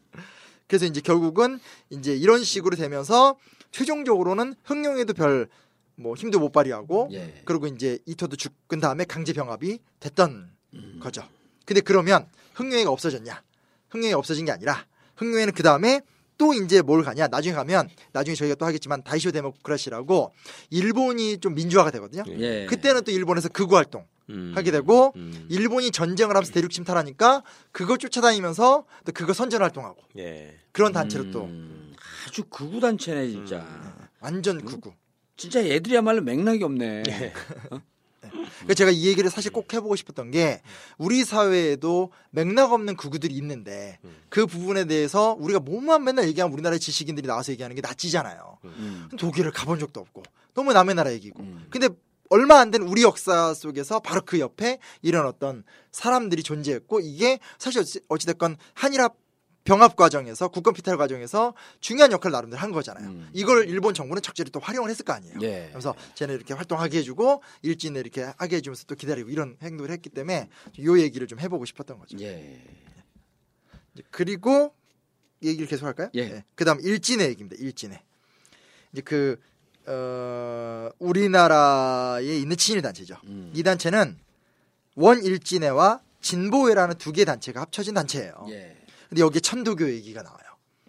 [0.68, 1.60] 그래서 이제 결국은
[1.90, 3.38] 이제 이런 식으로 되면서
[3.72, 5.48] 최종적으로는 흥룡에도 별
[5.96, 7.42] 뭐 힘도 못 발휘하고 예.
[7.46, 11.00] 그리고 이제 이토도 죽은 다음에 강제 병합이 됐던 음.
[11.02, 11.24] 거죠.
[11.66, 13.42] 근데 그러면 흥룡회가 없어졌냐?
[13.90, 14.86] 흥룡회가 없어진 게 아니라
[15.16, 16.02] 흥룡회는 그 다음에
[16.38, 17.28] 또 이제 뭘 가냐?
[17.28, 20.34] 나중에 가면 나중에 저희가 또 하겠지만 다이쇼 데모크라시라고
[20.70, 22.24] 일본이 좀 민주화가 되거든요.
[22.28, 22.66] 예.
[22.66, 24.54] 그때는 또 일본에서 극우 활동 음.
[24.56, 25.46] 하게 되고 음.
[25.50, 30.56] 일본이 전쟁을 하면서 대륙 침탈하니까 그거 쫓아다니면서 또 그거 선전 활동하고 예.
[30.72, 31.94] 그런 단체로 또 음,
[32.28, 33.66] 아주 극우 단체네 진짜.
[34.20, 34.94] 완전 극우.
[35.38, 37.04] 진짜 애들이야말로 맥락이 없네.
[38.66, 40.62] 그러니까 제가 이 얘기를 사실 꼭 해보고 싶었던 게
[40.98, 44.00] 우리 사회에도 맥락 없는 극우들이 있는데
[44.30, 48.58] 그 부분에 대해서 우리가 뭐만 맨날 얘기하면 우리나라의 지식인들이 나와서 얘기하는 게 낫지잖아요.
[48.66, 49.10] 음.
[49.18, 50.24] 독일을 가본 적도 없고
[50.54, 51.44] 너무 남의 나라 얘기고.
[51.44, 51.68] 음.
[51.70, 51.90] 근데
[52.30, 57.82] 얼마 안 된 우리 역사 속에서 바로 그 옆에 이런 어떤 사람들이 존재했고 이게 사실
[57.82, 59.16] 어찌- 어찌됐건 한일합
[59.64, 63.08] 병합 과정에서 국권 피탈 과정에서 중요한 역할을 나름대로 한 거잖아요.
[63.10, 63.30] 음.
[63.34, 65.40] 이걸 일본 정부는 적절히 또 활용을 했을 거 아니에요.
[65.42, 65.70] 예.
[65.72, 70.50] 그래서 쟤네 이렇게 활동하게 해주고 일진에 이렇게 하게 해주면서 또 기다리고 이런 행동을 했기 때문에
[70.84, 72.16] 요 얘기를 좀 해보고 싶었던 거죠.
[72.22, 72.62] 예.
[74.12, 74.74] 그리고
[75.42, 76.10] 얘기를 계속 할까요?
[76.16, 76.44] 예.
[76.56, 77.56] 그다음 일진의 얘기입니다.
[77.60, 78.00] 일진의
[78.94, 79.40] 이제 그
[79.88, 83.16] 어, 우리나라에 있는 친일 단체죠.
[83.26, 83.52] 음.
[83.54, 84.18] 이 단체는
[84.96, 88.46] 원일진회와 진보회라는 두 개 단체가 합쳐진 단체예요.
[88.50, 88.76] 예.
[89.10, 90.40] 근데 여기에 천도교 얘기가 나와요.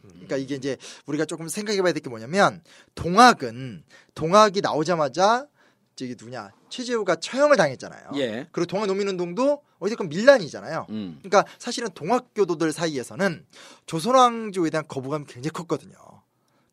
[0.03, 0.77] 그러니까 이게 이제
[1.07, 2.63] 우리가 조금 생각해봐야 될 게 뭐냐면
[2.95, 3.85] 동학은
[4.15, 5.47] 동학이 나오자마자
[5.95, 8.11] 저기 누구냐 최재우가 처형을 당했잖아요.
[8.17, 8.49] 예.
[8.53, 10.87] 그리고 동학 농민운동도 어쨌건 밀란이잖아요.
[10.91, 11.19] 음.
[11.23, 13.45] 그러니까 사실은 동학교도들 사이에서는
[13.87, 15.95] 조선왕조에 대한 거부감이 굉장히 컸거든요.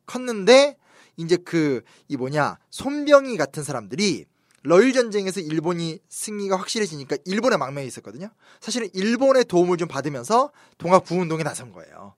[0.05, 0.77] 컸는데
[1.17, 4.25] 이제 그 이 뭐냐 손병희 같은 사람들이
[4.63, 8.29] 러일 전쟁에서 일본이 승리가 확실해지니까 일본에 망명이 있었거든요.
[8.61, 12.15] 사실은 일본의 도움을 좀 받으면서 동학 부운동에 나선 거예요.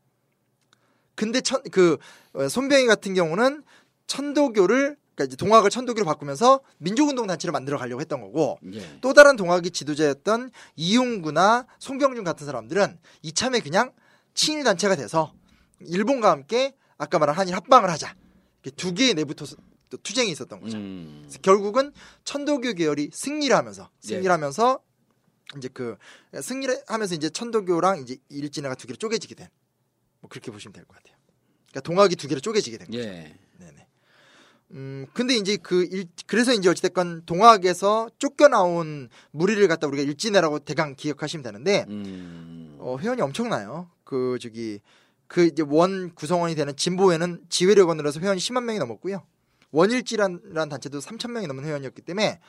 [1.16, 1.98] 근데 천, 그
[2.34, 3.64] 어, 손병희 같은 경우는
[4.06, 9.00] 천도교를 그러니까 이제 동학을 천도교로 바꾸면서 민족운동 단체를 만들어 가려고 했던 거고 예.
[9.02, 13.92] 또 다른 동학의 지도자였던 이용구나 송병준 같은 사람들은 이참에 그냥
[14.34, 15.34] 친일 단체가 돼서
[15.80, 18.14] 일본과 함께 아까 말한 한일 합방을 하자.
[18.72, 19.46] 두 개의 내부 토,
[19.90, 20.78] 또 투쟁이 있었던 거죠.
[20.78, 21.30] 음.
[21.42, 21.92] 결국은
[22.24, 24.30] 천도교 계열이 승리를 하면서 승리를 예.
[24.30, 24.80] 하면서
[25.58, 25.96] 이제 그
[26.42, 29.48] 승리를 하면서 이제 천도교랑 이제 일진회가 두 개로 쪼개지게 된.
[30.22, 31.16] 뭐 그렇게 보시면 될 것 같아요.
[31.70, 33.00] 그러니까 동학이 두 개로 쪼개지게 된 거죠.
[33.00, 33.36] 예.
[33.60, 33.88] 네네.
[34.72, 40.96] 음, 근데 이제 그 일, 그래서 이제 어찌됐건 동학에서 쫓겨나온 무리를 갖다 우리가 일진회라고 대강
[40.96, 42.78] 기억하시면 되는데, 음.
[42.80, 43.92] 어, 회원이 엄청나요.
[44.04, 44.82] 그 저기
[45.28, 49.24] 그 이제 원 구성원이 되는 진보회는 지회력원으로 해서 회원이 10만 명이 넘었고요.
[49.72, 52.40] 원일지라는 단체도 3천 명이 넘는 회원이었기 때문에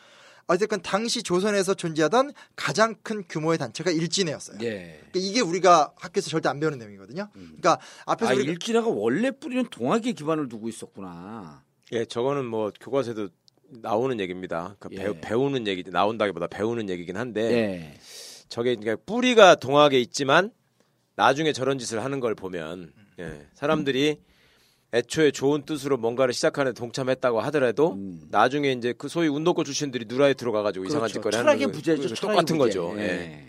[0.49, 4.59] 어쨌든 당시 조선에서 존재하던 가장 큰 규모의 단체가 일진회였어요.
[4.63, 5.01] 예.
[5.11, 7.29] 그러니까 이게 우리가 학교에서 절대 안 배우는 내용이거든요.
[7.33, 11.65] 그러니까 앞에서 아, 일진화가 원래 뿌리는 동학에 기반을 두고 있었구나.
[11.93, 13.29] 예, 저거는 뭐 교과서에도
[13.71, 14.77] 나오는 얘기입니다.
[14.79, 14.97] 그 예.
[14.97, 18.01] 배우, 배우는 얘기 나온다기보다 배우는 얘기긴 한데 예.
[18.49, 20.53] 저게 그러니까 뿌리가 동학에 있지만
[21.17, 24.21] 나중에 저런 짓을 하는 걸 보면 예, 사람들이
[24.95, 28.23] 애초에 좋은 뜻으로 뭔가를 시작하는 데 동참했다고 하더라도 음.
[28.31, 31.15] 나중에 이제 그 소위 운동권 출신들이 누라에 들어가가지고 이상한 그렇죠.
[31.15, 32.15] 짓거리 하는 철학의 거- 부재죠.
[32.15, 32.79] 똑같은 부재.
[32.79, 32.95] 거죠.
[32.99, 33.03] 예.
[33.03, 33.47] 예.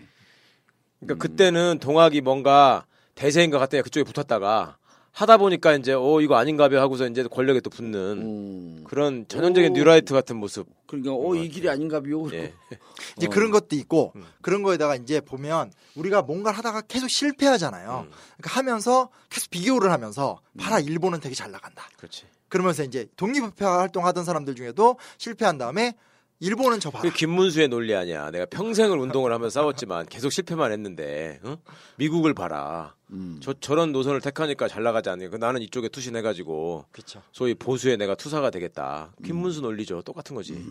[1.00, 4.77] 그러니까 그때는 동학이 뭔가 대세인 것 같더니 그쪽에 붙었다가
[5.18, 8.84] 하다 보니까 이제 어 이거 아닌가벼 하고서 이제 권력에 또 붙는 음.
[8.84, 9.74] 그런 전형적인 오.
[9.74, 10.68] 뉴라이트 같은 모습.
[10.86, 12.32] 그러니까 어이 길이 아닌가비요.
[12.34, 12.54] 예.
[13.18, 13.30] 이제 어.
[13.30, 14.24] 그런 것도 있고 음.
[14.40, 18.06] 그런 거에다가 이제 보면 우리가 뭔가를 하다가 계속 실패하잖아요.
[18.06, 18.12] 음.
[18.36, 21.88] 그러니까 하면서 계속 비교를 하면서 봐라 일본은 되게 잘 나간다.
[21.96, 22.26] 그렇지.
[22.48, 25.96] 그러면서 이제 독립협회 활동하던 사람들 중에도 실패한 다음에
[26.40, 27.02] 일본은 저 봐라.
[27.02, 28.30] 그 김문수의 논리 아니야.
[28.30, 31.56] 내가 평생을 운동을 하면서 싸웠지만 계속 실패만 했는데 어?
[31.96, 32.94] 미국을 봐라.
[33.10, 33.40] 음.
[33.42, 35.28] 저 저런 노선을 택하니까 잘 나가지 않니?
[35.28, 37.22] 그 나는 이쪽에 투신해가지고 그렇죠.
[37.32, 39.12] 소위 보수에 내가 투사가 되겠다.
[39.24, 40.02] 김문수 논리죠.
[40.02, 40.64] 똑같은 거지.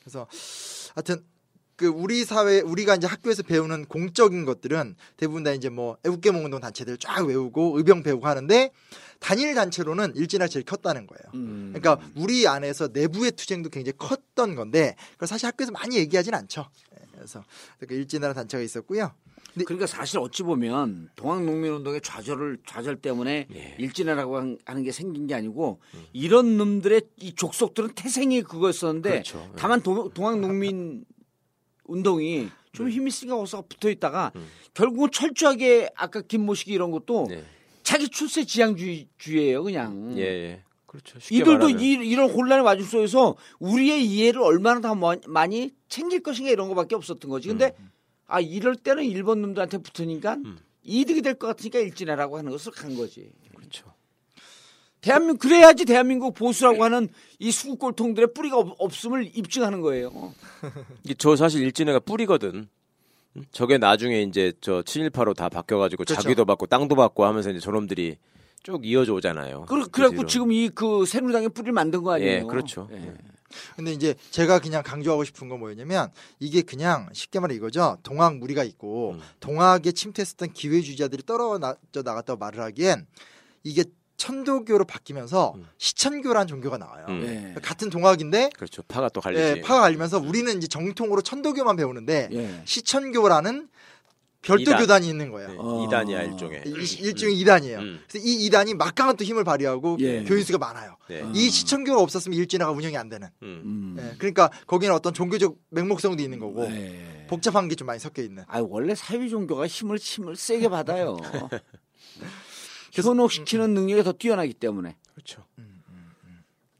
[0.00, 0.26] 그래서
[0.94, 1.24] 하여튼
[1.76, 6.60] 그 우리 사회 우리가 이제 학교에서 배우는 공적인 것들은 대부분 다 이제 뭐 애국계몽 운동
[6.60, 8.70] 단체들 쫙 외우고 의병 배우고 하는데
[9.18, 11.22] 단일 단체로는 일진화가 제일 컸다는 거예요.
[11.34, 11.72] 음.
[11.74, 16.68] 그러니까 우리 안에서 내부의 투쟁도 굉장히 컸던 건데 그걸 사실 학교에서 많이 얘기하진 않죠.
[17.00, 17.42] 예, 그래서
[17.80, 19.12] 그 일진화라는 단체가 있었고요.
[19.54, 23.76] 그러니까 사실 어찌 보면 동학농민운동의 좌절을 좌절 때문에 예.
[23.78, 25.80] 일진화라고 한- 하는 게 생긴 게 아니고
[26.12, 29.48] 이런 놈들의 이 족속들은 태생이 그거였었는데 그렇죠.
[29.48, 29.56] 예.
[29.56, 31.04] 다만 도- 동학농민
[31.84, 34.32] 운동이 좀 힘이 있으니까 거기서 붙어 있다가
[34.74, 37.44] 결국은 철저하게 아까 김모식이 이런 것도 네.
[37.82, 40.14] 자기 출세 지향주의예요 그냥.
[40.18, 40.62] 예, 예.
[40.86, 41.18] 그렇죠.
[41.18, 41.80] 쉽게 이들도 말하면.
[41.80, 46.94] 이, 이런 혼란의 와중 속에서 우리의 이해를 얼마나 더 마- 많이 챙길 것인가 이런 거밖에
[46.94, 47.48] 없었던 거지.
[47.48, 47.90] 근데 음.
[48.26, 50.38] 아 이럴 때는 일본 놈들한테 붙으니까
[50.82, 53.30] 이득이 될 것 같으니까 일진해라고 하는 것을 간 거지.
[55.04, 60.32] 대한민국 그래야지 대한민국 보수라고 하는 이 수국골통들의 뿌리가 없, 없음을 입증하는 거예요.
[61.04, 62.68] 이게 저 사실 일진회가 뿌리거든.
[63.36, 63.44] 음?
[63.50, 66.22] 저게 나중에 이제 저 친일파로 다 바뀌어가지고 그렇죠.
[66.22, 68.16] 자기도 받고 땅도 받고 하면서 이제 저놈들이
[68.62, 69.66] 쭉 이어져 오잖아요.
[69.66, 70.26] 그래, 그래갖고 뒤로.
[70.28, 72.32] 지금 이 그 새누리당의 뿌리를 만든 거 아니에요?
[72.38, 72.88] 예, 그렇죠.
[72.92, 72.96] 예.
[72.96, 73.14] 예.
[73.76, 77.98] 근데 이제 제가 그냥 강조하고 싶은 건 뭐였냐면 이게 그냥 쉽게 말해 이거죠.
[78.02, 79.20] 동학 무리가 있고 음.
[79.40, 83.06] 동학에 침투했었던 기회주의자들이 떨어져 나갔다고 말을 하기엔
[83.64, 83.84] 이게
[84.16, 85.66] 천도교로 바뀌면서 음.
[85.78, 87.04] 시천교라는 종교가 나와요.
[87.08, 87.54] 음.
[87.56, 87.60] 예.
[87.60, 88.82] 같은 동학인데 그렇죠.
[88.88, 89.42] 파가 또 갈리지.
[89.42, 92.62] 예, 파가 갈리면서 우리는 이제 정통으로 천도교만 배우는데 예.
[92.64, 93.68] 시천교라는
[94.42, 94.78] 별도 이단.
[94.78, 95.48] 교단이 있는 거예요.
[95.48, 95.86] 네, 어.
[95.86, 96.64] 이단이야 일종의.
[96.66, 97.78] 이- 일종의 이단이에요.
[97.78, 98.00] 음.
[98.06, 100.22] 그래서 이 이단이 막강한 또 힘을 발휘하고 예.
[100.24, 100.96] 교인 수가 많아요.
[101.08, 101.22] 네.
[101.22, 101.32] 어.
[101.34, 103.28] 이 시천교가 없었으면 일진화가 운영이 안 되는.
[103.42, 103.62] 음.
[103.64, 103.96] 음.
[103.98, 107.26] 예, 그러니까 거기는 어떤 종교적 맹목성도 있는 거고 예.
[107.28, 108.44] 복잡한 게 좀 많이 섞여 있는.
[108.46, 111.16] 아 원래 사회 종교가 힘을 힘을 세게 받아요.
[112.94, 114.96] 현혹시키는 능력이 더 뛰어나기 때문에.
[115.14, 115.44] 그렇죠.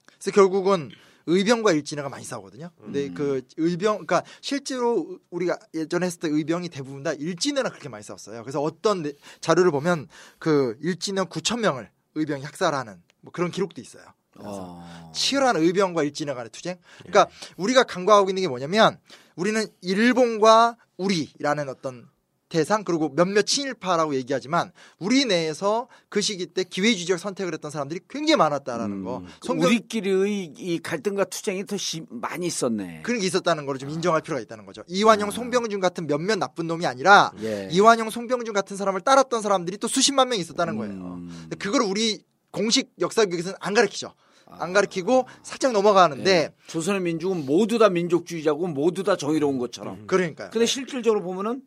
[0.07, 0.91] 그래서 결국은
[1.27, 2.71] 의병과 일진화가 많이 싸우거든요.
[2.79, 8.03] 근데 그 의병, 그러니까 실제로 우리가 예전에 했을 때 의병이 대부분 다 일진화랑 그렇게 많이
[8.05, 8.43] 싸웠어요.
[8.43, 10.09] 그래서 어떤 내- 자료를 보면
[10.39, 14.05] 그 일진화 9천 명을 의병이 학살하는 뭐 그런 기록도 있어요.
[14.33, 15.13] 그래서 어.
[15.15, 16.77] 치열한 의병과 일진화 간의 투쟁.
[16.99, 18.99] 그러니까 우리가 간과하고 있는 게 뭐냐면
[19.37, 22.09] 우리는 일본과 우리라는 어떤
[22.55, 28.37] 대상 그리고 몇몇 친일파라고 얘기하지만 우리 내에서 그 시기 때 기회주의적 선택을 했던 사람들이 굉장히
[28.37, 29.19] 많았다라는 거.
[29.19, 33.01] 음, 그 성경 우리끼리의 이 갈등과 투쟁이 더 심, 많이 있었네.
[33.03, 34.85] 그런 게 있었다는 걸 좀 인정할 필요가 있다는 거죠.
[34.87, 37.69] 이완용, 송병준 같은 몇몇 나쁜 놈이 아니라 예.
[37.73, 40.93] 이완용, 송병준 같은 사람을 따랐던 사람들이 또 수십만 명 있었다는 거예요.
[40.95, 41.51] 음.
[41.59, 44.15] 그걸 우리 공식 역사 교육에서는 안 가르치죠.
[44.47, 46.53] 안 가르치고 살짝 넘어가는데 예.
[46.69, 50.07] 조선의 민족은 모두 다 민족주의자고 모두 다 정의로운 것처럼.
[50.07, 50.51] 그러니까요.
[50.53, 51.63] 근데 실질적으로 보면은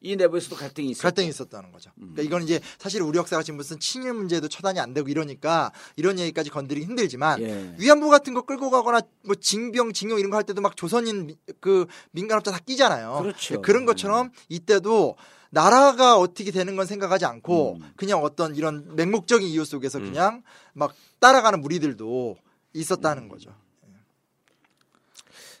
[0.00, 1.02] 이 내부에서도 갈등이 있어.
[1.02, 1.90] 갈등이 있었다는 거죠.
[1.96, 6.18] 그러니까 이건 이제 사실 우리 역사가 지금 무슨 친일 문제도 처단이 안 되고 이러니까 이런
[6.20, 7.74] 얘기까지 건드리기 힘들지만 예.
[7.78, 11.36] 위안부 같은 거 끌고 가거나 뭐 징병, 징용 이런 거 할 때도 막 조선인 미-
[11.60, 13.18] 그 민간업자 다 끼잖아요.
[13.22, 13.60] 그렇죠.
[13.60, 15.16] 그런 것처럼 이때도
[15.50, 17.92] 나라가 어떻게 되는 건 생각하지 않고 음.
[17.96, 20.44] 그냥 어떤 이런 맹목적인 이유 속에서 그냥
[20.74, 22.36] 막 따라가는 무리들도
[22.74, 23.52] 있었다는 거죠.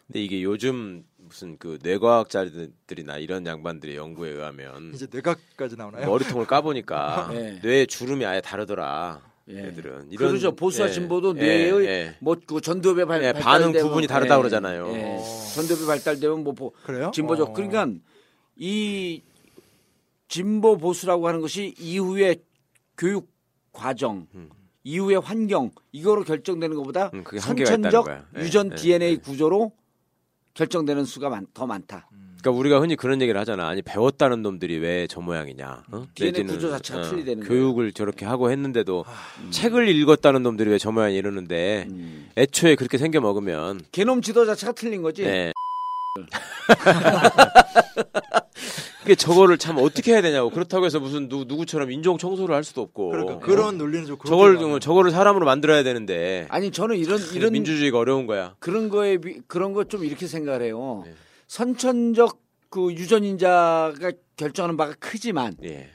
[0.06, 6.06] 근데 이게 요즘 무슨 그 뇌과학자들이나 이런 양반들의 연구에 의하면 이제 뇌각까지 나오나요?
[6.06, 7.60] 머리통을 까보니까 예.
[7.62, 9.20] 뇌 주름이 아예 다르더라.
[9.50, 9.58] 예.
[9.68, 10.54] 애들은 이런 그러죠.
[10.54, 12.16] 보수와 예, 진보도 예, 뇌의 예.
[12.20, 14.88] 뭐그 전두엽의 발, 예, 반응 부분이 다르다 예, 그러잖아요.
[14.94, 15.02] 예.
[15.18, 15.24] 어.
[15.54, 17.10] 전두엽이 발달되면 뭐 보- 그래요?
[17.14, 17.52] 진보적 어.
[17.52, 17.86] 그러니까
[18.56, 19.22] 이
[20.28, 22.42] 진보 보수라고 하는 것이 이후의
[22.98, 23.30] 교육
[23.72, 24.26] 과정,
[24.84, 28.06] 이후의 환경 이거로 결정되는 것보다 음, 선천적
[28.36, 29.16] 유전 예, DNA 예.
[29.16, 29.72] 구조로
[30.62, 32.08] 결정되는 수가 많, 더 많다.
[32.40, 33.68] 그러니까 우리가 흔히 그런 얘기를 하잖아.
[33.68, 35.84] 아니 배웠다는 놈들이 왜 저 모양이냐?
[35.92, 36.06] 어?
[36.16, 37.48] DNA 내지는, 구조 자체가 틀리다는 거예요.
[37.48, 39.04] 교육을 저렇게 하고 했는데도
[39.50, 42.28] 책을 읽었다는 놈들이 왜 저 모양 이러는데 음.
[42.36, 45.22] 애초에 그렇게 생겨 먹으면 게놈 지도 자체가 틀린 거지.
[45.22, 45.52] 예.
[49.00, 50.50] 그게 저거를 참 어떻게 해야 되냐고.
[50.50, 53.08] 그렇다고 해서 무슨 누, 누구처럼 인종 청소를 할 수도 없고.
[53.10, 54.78] 그러니까 그런 논리는 좀 저걸 나와요.
[54.78, 56.46] 저거를 사람으로 만들어야 되는데.
[56.50, 58.54] 아니 저는 이런 이런 민주주의가 어려운 거야.
[58.58, 61.02] 그런 거에 비, 그런 거 좀 이렇게 생각을 해요.
[61.06, 61.14] 네.
[61.46, 62.38] 선천적
[62.68, 65.88] 그 유전인자가 결정하는 바가 크지만 예.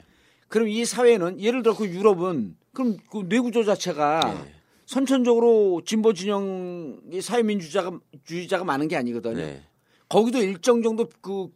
[0.48, 4.52] 그럼 이 사회는 예를 들어 그 유럽은 그럼 그 뇌구조 자체가 예.
[4.86, 9.60] 선천적으로 진보 진영이 사회민주주의자가 주의자가 많은 게 아니거든요.
[10.14, 10.20] 네.
[10.20, 11.48] 거기도 일정 정도 그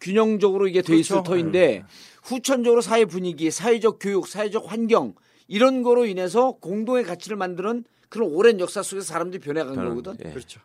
[0.00, 1.30] 균형적으로 이게 돼 있을 그렇죠.
[1.30, 1.84] 터인데
[2.24, 5.14] 후천적으로 사회 분위기, 사회적 교육, 사회적 환경
[5.46, 10.16] 이런 거로 인해서 공동의 가치를 만드는 그런 오랜 역사 속에서 사람들이 변해간 저는, 거거든.
[10.26, 10.30] 예.
[10.30, 10.60] 그렇죠.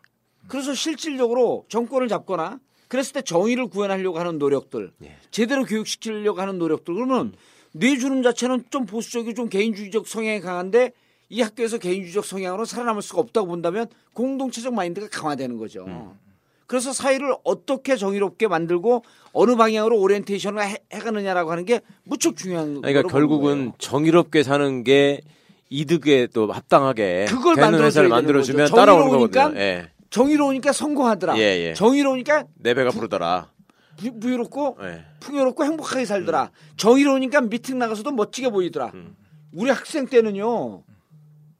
[0.48, 5.16] 그래서 실질적으로 정권을 잡거나 그랬을 때 정의를 구현하려고 하는 노력들, 예.
[5.30, 7.32] 제대로 교육시키려고 하는 노력들 그러면
[7.72, 10.92] 뇌주름 자체는 좀 보수적이고 좀 개인주의적 성향이 강한데
[11.28, 15.84] 이 학교에서 개인주의적 성향으로 살아남을 수가 없다고 본다면 공동체적 마인드가 강화되는 거죠.
[15.86, 16.29] 음.
[16.70, 19.02] 그래서 사회를 어떻게 정의롭게 만들고
[19.32, 23.72] 어느 방향으로 오리엔테이션을 해, 해가느냐라고 하는 게 무척 중요한 그러니까 결국은.
[23.78, 25.20] 정의롭게 사는 게
[25.68, 28.68] 이득에 또 합당하게 그걸 되는 만들어주면.
[28.70, 29.52] 따라오는 거거든요.
[29.60, 29.90] 예.
[30.10, 31.38] 정의로우니까 성공하더라.
[31.38, 31.74] 예, 예.
[31.74, 33.50] 정의로우니까 내 배가 부르더라.
[33.96, 35.04] 부, 부유롭고 예.
[35.18, 36.52] 풍요롭고 행복하게 살더라.
[36.76, 38.92] 정의로우니까 미팅 나가서도 멋지게 보이더라.
[38.94, 39.16] 음.
[39.52, 40.84] 우리 학생 때는요.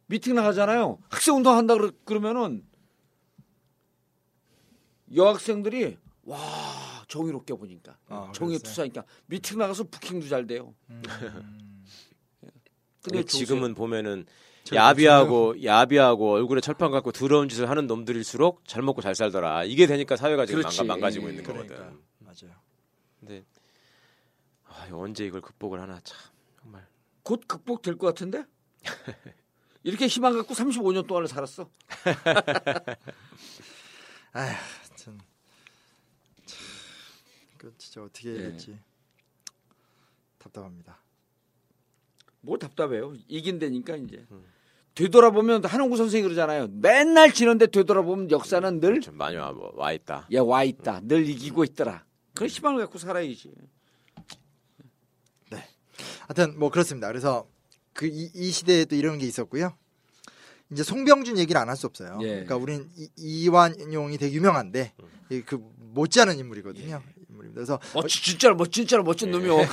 [0.06, 0.98] 미팅 나가잖아요.
[1.08, 2.62] 학생 운동 한다 그러, 그러면은
[5.14, 6.38] 여학생들이 와
[7.08, 8.70] 정의롭게 보니까 아, 정의 그랬어요?
[8.70, 10.74] 투사니까 미팅 나가서 부킹도 잘 돼요.
[10.90, 11.02] 음.
[13.02, 14.26] 근데 근데 지금은 보면은
[14.64, 19.64] 저- 야비하고 야비하고 얼굴에 철판 갖고 더러운 짓을 하는 놈들일수록 잘 먹고 잘 살더라.
[19.64, 20.78] 이게 되니까 사회가 지금 그렇지.
[20.80, 21.98] 망가, 망가지고 있는 그러니까 거거든.
[22.18, 22.54] 맞아요.
[23.18, 23.44] 근데
[24.66, 26.18] 아, 이거 언제 이걸 극복을 하나 참
[26.62, 26.86] 정말.
[27.22, 28.44] 곧 극복될 것 같은데?
[29.82, 31.68] 이렇게 희망 갖고 35년 동안을 살았어.
[34.32, 34.54] 아휴,
[37.60, 38.42] 그 진짜 어떻게 해야 예.
[38.44, 38.78] 될지
[40.38, 40.98] 답답합니다.
[42.40, 43.14] 뭘 답답해요.
[43.28, 44.26] 이긴다니까 이제.
[44.94, 46.68] 되돌아보면 한홍구 선생이 그러잖아요.
[46.72, 50.26] 맨날 지는데 되돌아보면 역사는 늘좀 많이 와, 뭐, 와 있다.
[50.32, 51.00] 야, 와 있다.
[51.02, 52.06] 늘 이기고 있더라.
[52.34, 53.52] 그런 희망을 갖고 살아야지.
[56.28, 57.08] 하여튼 뭐 그렇습니다.
[57.08, 57.46] 그래서
[57.92, 59.76] 그이 시대에 또 이런 게 있었고요.
[60.70, 62.18] 이제 송병준 얘기를 안 할 수 없어요.
[62.22, 62.28] 예.
[62.28, 64.94] 그러니까 우린 이, 이완용이 되게 유명한데
[65.30, 67.02] 이그 못지않은 인물이거든요.
[67.16, 67.19] 인
[67.50, 67.54] 물입니다.
[67.54, 69.56] 그래서 멋진 진짜로 멋 진짜로 멋진 놈이요.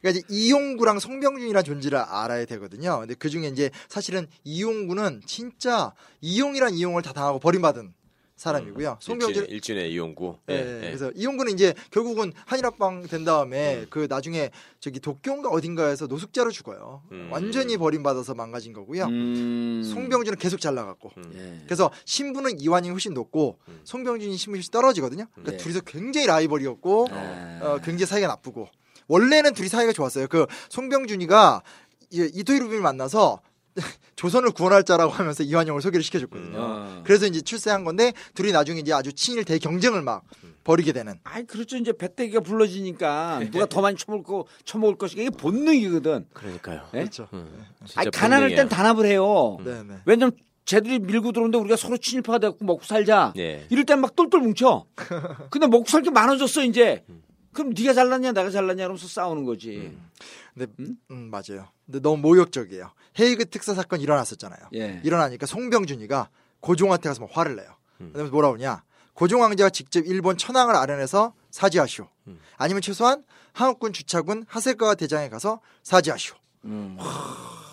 [0.00, 3.00] 그러니까 이제 이용구랑 송병준이라는 존재를 알아야 되거든요.
[3.00, 7.92] 근데 그 중에 이제 사실은 이용구는 진짜 이용이란 이용을 다 당하고 버림받은
[8.36, 8.98] 사람이고요.
[9.00, 10.36] 송병준 일진의, 일진 의 이용구.
[10.50, 10.80] 예, 예, 예.
[10.82, 17.02] 그래서 이용구는 이제 결국은 한일합방 된 다음에 그 나중에 저기 도쿄인가 어딘가에서 노숙자로 죽어요.
[17.12, 17.30] 음.
[17.32, 19.04] 완전히 버림받아서 망가진 거고요.
[19.06, 19.82] 음.
[19.82, 21.12] 송병준은 계속 잘 나갔고.
[21.16, 21.32] 음.
[21.34, 21.64] 예.
[21.64, 23.80] 그래서 신분은 이완이 훨씬 높고 음.
[23.84, 25.26] 송병준이 신분이 훨씬 떨어지거든요.
[25.32, 25.56] 그러니까 네.
[25.56, 27.58] 둘이서 굉장히 라이벌이었고 아.
[27.62, 28.68] 어, 굉장히 사이가 나쁘고
[29.08, 30.26] 원래는 둘이 사이가 좋았어요.
[30.28, 31.62] 그 송병준이가
[32.10, 33.40] 이- 이토이루비를 만나서
[34.16, 36.56] 조선을 구원할 자라고 하면서 이완용을 소개를 시켜줬거든요.
[36.58, 37.02] 어.
[37.04, 40.22] 그래서 이제 출세한 건데 둘이 나중에 이제 아주 친일 대 경쟁을 막
[40.64, 41.14] 벌이게 되는.
[41.24, 41.76] 아이 그렇죠.
[41.76, 46.26] 이제 배때기가 불러지니까 누가 더 많이 처먹을 거 처먹을 것이가 이게 본능이거든.
[46.32, 46.88] 그러니까.
[46.94, 46.98] 예?
[47.00, 47.28] 그렇죠.
[47.34, 48.62] 음, 진짜 아니 가난할 본능이야.
[48.64, 49.58] 땐 단합을 해요.
[49.64, 49.94] 네네.
[50.06, 50.32] 왜냐면
[50.64, 53.32] 쟤들이 밀고 들어오는데 우리가 서로 친일파가 돼갖고 먹고 살자.
[53.36, 53.66] 예.
[53.70, 54.86] 이럴 땐 막 똘똘 뭉쳐.
[55.50, 57.04] 근데 먹고 살 게 많아졌어 이제.
[57.56, 59.96] 그럼 네가 잘났냐 내가 잘났냐 이러면서 싸우는 거지.
[60.54, 60.72] 근데
[61.10, 61.68] 음, 맞아요.
[61.86, 62.92] 근데 너무 모욕적이에요.
[63.18, 64.68] 헤이그 특사 사건 일어났었잖아요.
[64.74, 65.00] 예.
[65.02, 66.28] 일어나니까 송병준이가
[66.60, 67.68] 고종한테 가서 막 화를 내요.
[68.12, 68.84] 그래서 뭐라 그러냐?
[69.14, 72.06] 고종 황제가 직접 일본 천황을 아련해서 사죄하시오.
[72.58, 76.34] 아니면 최소한 한국군 주차군 하세가와 대장에 가서 사죄하시오.
[76.66, 76.98] 음.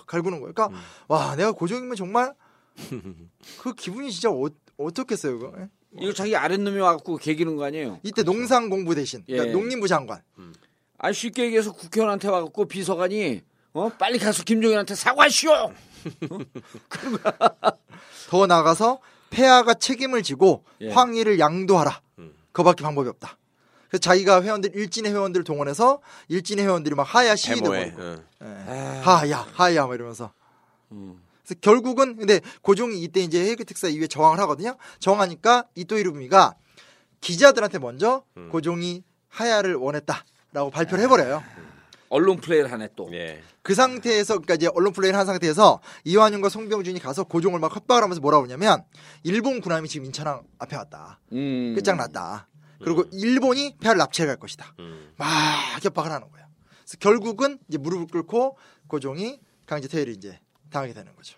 [0.08, 0.54] 갈구는 거예요.
[0.54, 0.80] 그러니까
[1.10, 2.34] 와 내가 고종이면 정말
[3.60, 5.68] 그 기분이 진짜 어, 어떻겠어요, 그거?
[6.00, 6.04] 예?
[6.04, 8.00] 이거 자기 아랫놈이 와갖고 개기는 거 아니에요?
[8.04, 9.54] 이때 농상 공부 대신 그러니까 예.
[9.54, 10.22] 농림부 장관.
[10.98, 13.42] 아 쉽게 얘기해서 국회의원한테 와갖고 비서관이
[13.74, 15.74] 어 빨리 가서 김종인한테 사과하시오.
[18.30, 20.90] 더 나가서 폐하가 책임을 지고 예.
[20.92, 22.02] 황의를 양도하라.
[22.20, 22.34] 음.
[22.52, 23.38] 그밖에 방법이 없다.
[23.88, 27.94] 그래서 자기가 회원들 일진의 회원들을 동원해서 일진의 회원들이 막 하야 시위도 데모에.
[27.94, 28.02] 벌이고
[28.42, 28.66] 응.
[28.70, 29.02] 예.
[29.04, 30.32] 하야 하야 막 이러면서
[30.92, 31.22] 음.
[31.44, 34.76] 그래서 결국은 근데 고종이 이때 이제 헤이그 특사 이후에 저항을 하거든요.
[35.00, 36.56] 저항하니까 이토 히로부미가
[37.22, 38.50] 기자들한테 먼저 음.
[38.50, 41.44] 고종이 하야를 원했다라고 발표를 해버려요.
[42.10, 43.10] 언론 플레이를 하네 또.
[43.12, 43.42] 예.
[43.64, 48.22] 그 상태에서 그러니까 이제 언론 플레이를 한 상태에서 이완용과 송병준이 가서 고종을 막 협박을 하면서
[48.22, 48.84] 뭐라고 하냐면
[49.24, 51.20] 일본 군함이 지금 인천항 앞에 왔다.
[51.32, 51.74] 음.
[51.76, 52.48] 끝장났다.
[52.84, 54.76] 그리고 일본이 폐하를 납치해 갈 것이다.
[54.80, 55.14] 음.
[55.18, 55.28] 막
[55.84, 56.48] 협박을 하는 거예요.
[56.84, 60.40] 그래서 결국은 이제 무릎을 꿇고 고종이 강제 퇴위를 이제
[60.74, 61.38] 당하게 되는 거죠.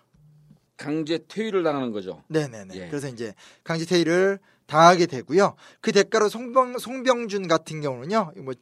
[0.76, 2.22] 강제 퇴위를 당하는 거죠.
[2.28, 2.74] 네네네.
[2.74, 2.88] 예.
[2.88, 5.54] 그래서 이제 강제 퇴위를 당하게 되고요.
[5.80, 8.54] 그 대가로 송병, 송병준 같은 경우는요, 뭐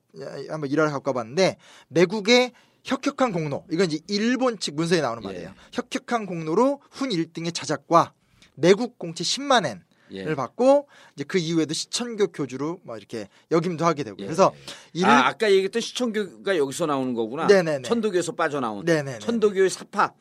[0.50, 1.56] 한번 일화를 갖고 와봤는데
[1.88, 2.52] 매국의
[2.84, 5.26] 혁혁한 공로, 이건 이제 일본 측 문서에 나오는 예.
[5.26, 5.54] 말이에요.
[5.72, 8.12] 혁혁한 공로로 훈 1등의 자작과
[8.56, 10.34] 매국 공채 10만 엔을 예.
[10.34, 14.24] 받고 이제 그 이후에도 시천교 교주로 막 이렇게 역임도 하게 되고 예.
[14.24, 14.52] 그래서
[14.92, 17.46] 일 아, 아까 얘기했던 시천교가 여기서 나오는 거구나.
[17.46, 17.88] 네네네.
[17.88, 18.84] 천도교에서 빠져나온.
[18.84, 19.20] 네네네.
[19.20, 20.12] 천도교의 사파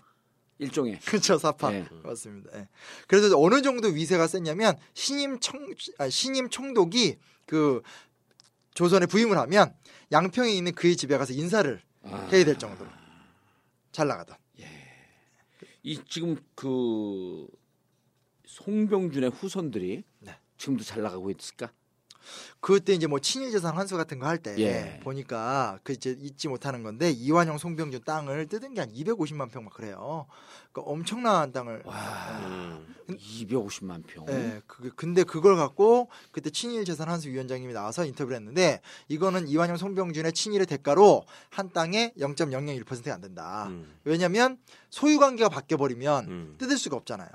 [0.63, 0.99] 일종의.
[1.01, 1.87] 그렇죠 사파 예.
[2.03, 2.49] 맞습니다.
[2.57, 2.67] 예.
[3.07, 7.81] 그래서 어느 정도 위세가 셌냐면 신임 청 아, 신임 총독이 그
[8.73, 9.73] 조선에 부임을 하면
[10.11, 12.29] 양평에 있는 그의 집에 가서 인사를 아.
[12.31, 12.89] 해야 될 정도로
[13.91, 14.37] 잘 나가던.
[15.83, 17.45] 이 지금 그
[18.45, 20.37] 송병준의 후손들이 네.
[20.57, 21.71] 지금도 잘 나가고 있을까?
[22.59, 24.99] 그때 이제 뭐 친일재산 환수 같은 거 할때 예.
[25.03, 29.73] 보니까 그 이제 잊지 못하는 건데 이완용 송병준 땅을 뜯은 게 한 250만 평 막
[29.73, 30.25] 그래요.
[30.71, 31.83] 그러니까 엄청난 땅을.
[31.85, 32.95] 음.
[33.09, 34.25] 250만 평.
[34.29, 39.77] 예, 그 근데 그걸 갖고 그때 친일 재산 환수 위원장님이 나와서 인터뷰를 했는데 이거는 이완용
[39.77, 43.67] 송병준의 친일의 대가로 한 땅에 0.001%가 안 된다.
[43.69, 43.93] 음.
[44.03, 44.57] 왜냐하면
[44.89, 46.55] 소유 관계가 바뀌어 버리면 음.
[46.57, 47.29] 뜯을 수가 없잖아요.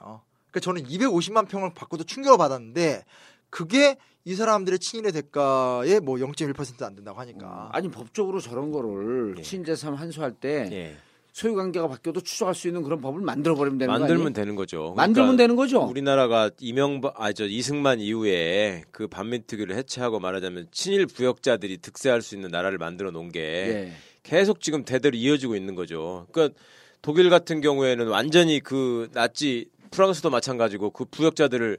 [0.51, 3.05] 그러니까 저는 250만 평을 받고도 충격을 받았는데
[3.51, 7.71] 그게 이 사람들의 친일의 대가에 뭐 0.1%안 된다고 하니까.
[7.73, 9.43] 아니 법적으로 저런 거를 예.
[9.43, 10.97] 친재산 환수할 때 예.
[11.33, 14.33] 소유 관계가 바뀌어도 추적할 수 있는 그런 법을 만들어 버리면 되는 거 만들면 아니에요?
[14.35, 14.93] 되는 거죠.
[14.97, 15.83] 만들면 그러니까 되는 거죠.
[15.85, 22.79] 우리나라가 이명박 아저 이승만 이후에 그 반민특위를 해체하고 말하자면 친일 부역자들이 득세할 수 있는 나라를
[22.79, 23.93] 만들어 놓은 게 예.
[24.25, 26.27] 계속 지금 대대로 이어지고 있는 거죠.
[26.33, 26.59] 그러니까
[27.01, 31.79] 독일 같은 경우에는 완전히 그 나치 프랑스도 마찬가지고 그 부역자들을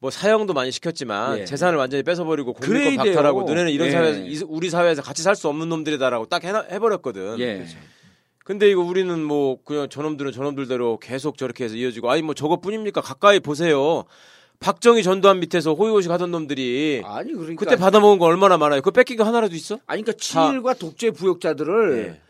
[0.00, 1.44] 뭐 사형도 많이 시켰지만 예.
[1.44, 2.96] 재산을 완전히 뺏어버리고 돼요.
[2.96, 3.92] 박탈하고 너네는 이런 예.
[3.92, 7.38] 사회에서 이- 우리 사회에서 같이 살 수 없는 놈들이다라고 딱 해놔, 해버렸거든.
[7.40, 7.66] 예.
[8.44, 13.00] 근데 이거 우리는 뭐 그냥 저놈들은 저놈들대로 계속 저렇게 해서 이어지고 아니 뭐 저것뿐입니까?
[13.00, 14.04] 가까이 보세요.
[14.60, 18.80] 박정희 전두환 밑에서 호의호식 하던 놈들이 아니 그러니까 그때 받아먹은 거 얼마나 많아요.
[18.80, 19.78] 그거 뺏긴 거 하나라도 있어?
[19.86, 22.20] 아니 그러니까 친일과 독재 부역자들을 예.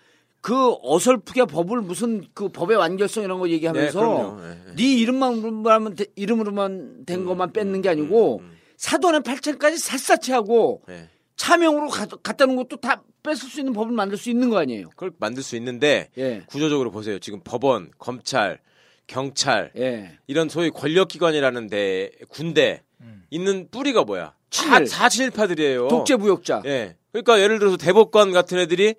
[0.48, 4.42] 그 어설프게 법을 무슨 그 법의 완결성 이런 거 네, 얘기하면서 그럼요.
[4.42, 4.74] 예, 예.
[4.76, 11.10] 네 이름만 하면 이름으로만 된 것만 뺏는 게 아니고 음, 사돈의 팔천까지 샅샅이 하고 예.
[11.36, 14.88] 차명으로 가, 갖다 놓은 것도 다 뺏을 수 있는 법을 만들 수 있는 거 아니에요?
[14.88, 16.42] 그걸 만들 수 있는데 예.
[16.46, 17.18] 구조적으로 보세요.
[17.18, 18.58] 지금 법원, 검찰,
[19.06, 20.16] 경찰 예.
[20.28, 23.22] 이런 소위 권력기관이라는 데 군대 음.
[23.28, 24.32] 있는 뿌리가 뭐야?
[24.48, 24.86] 다 친일.
[24.86, 25.88] 사친일파들이에요.
[25.88, 26.62] 독재 부역자.
[26.64, 26.96] 예.
[27.12, 28.94] 그러니까 예를 들어서 대법관 같은 애들이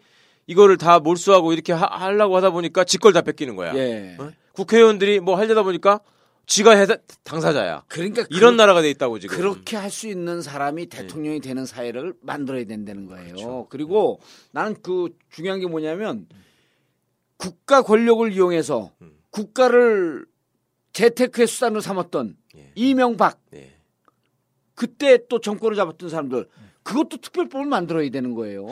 [0.50, 3.76] 이거를 다 몰수하고 이렇게 하, 하려고 하다 보니까 직걸 다 뺏기는 거야.
[3.76, 4.16] 예.
[4.18, 4.32] 어?
[4.54, 6.00] 국회의원들이 뭐 하려다 보니까
[6.48, 7.84] 지가 해다, 당사자야.
[7.88, 9.38] 그러니까 이런 그, 나라가 돼 있다고 지금.
[9.38, 10.98] 그렇게 할 수 있는 사람이 네.
[10.98, 13.28] 대통령이 되는 사회를 만들어야 된다는 거예요.
[13.28, 13.68] 그렇죠.
[13.70, 14.20] 그리고
[14.52, 16.26] 나는 그 중요한 게 뭐냐면
[17.38, 19.20] 국가 권력을 이용해서 음.
[19.30, 20.26] 국가를
[20.94, 22.72] 재테크의 수단으로 삼았던 예.
[22.74, 23.76] 이명박 예.
[24.74, 26.48] 그때 또 정권을 잡았던 사람들
[26.82, 28.66] 그것도 특별법을 만들어야 되는 거예요.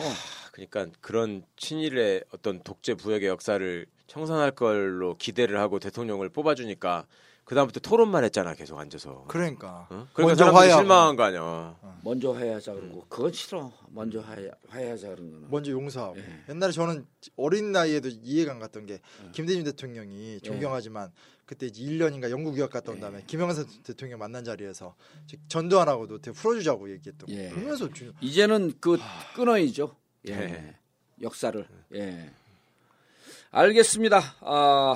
[0.58, 7.06] 그러니까 그런 친일의 어떤 독재 부역의 역사를 청산할 걸로 기대를 하고 대통령을 뽑아주니까
[7.44, 9.26] 그 다음부터 토론만 했잖아 계속 앉아서.
[9.28, 10.08] 그러니까 어?
[10.14, 10.82] 그러니까 먼저 사람들이 화해하고.
[10.82, 11.80] 실망한 거 아니야.
[12.04, 13.72] 먼저 화해하자 그러고 그건 싫어.
[13.90, 15.48] 먼저 화해, 화해하자 그런 거는.
[15.50, 16.44] 먼저 용서하고 예.
[16.50, 17.06] 옛날에 저는
[17.38, 19.32] 어린 나이에도 이해가 안 갔던 게 예.
[19.32, 21.12] 김대중 대통령이 존경하지만
[21.46, 23.02] 그때 이제 1년인가 영국 유학 갔다 온 예.
[23.02, 24.96] 다음에 김영삼 대통령 만난 자리에서
[25.48, 27.50] 전두환하고도 되게 풀어주자고 얘기했던 예.
[27.50, 28.98] 거 그러면서 주- 이제는 그
[29.36, 29.96] 끊어야죠.
[30.28, 30.36] 예.
[30.36, 30.76] 네.
[31.22, 31.68] 역사를.
[31.96, 32.30] 예.
[33.52, 34.22] 알겠습니다.
[34.42, 34.96] 아,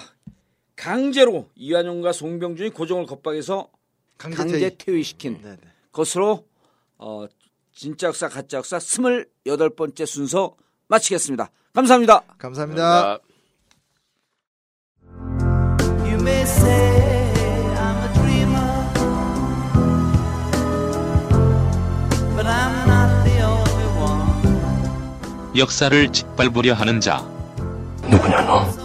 [0.76, 3.70] 강제로 이완용과 송병준이 고종을 겁박해서
[4.18, 4.78] 강제, 강제 퇴위.
[4.78, 5.58] 퇴위 시킨 네 네.
[5.92, 6.46] 것으로
[6.98, 7.26] 어,
[7.74, 10.56] 진짜 역사 가짜 역사 28번째 순서
[10.88, 11.50] 마치겠습니다.
[11.74, 12.22] 감사합니다.
[12.38, 13.20] 감사합니다.
[16.06, 17.01] You may say I'm
[25.56, 27.26] 역사를 짓밟으려 하는 자
[28.10, 28.78] join us.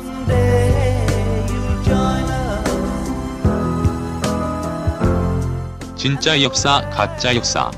[5.96, 7.70] 진짜 역사 가짜 역사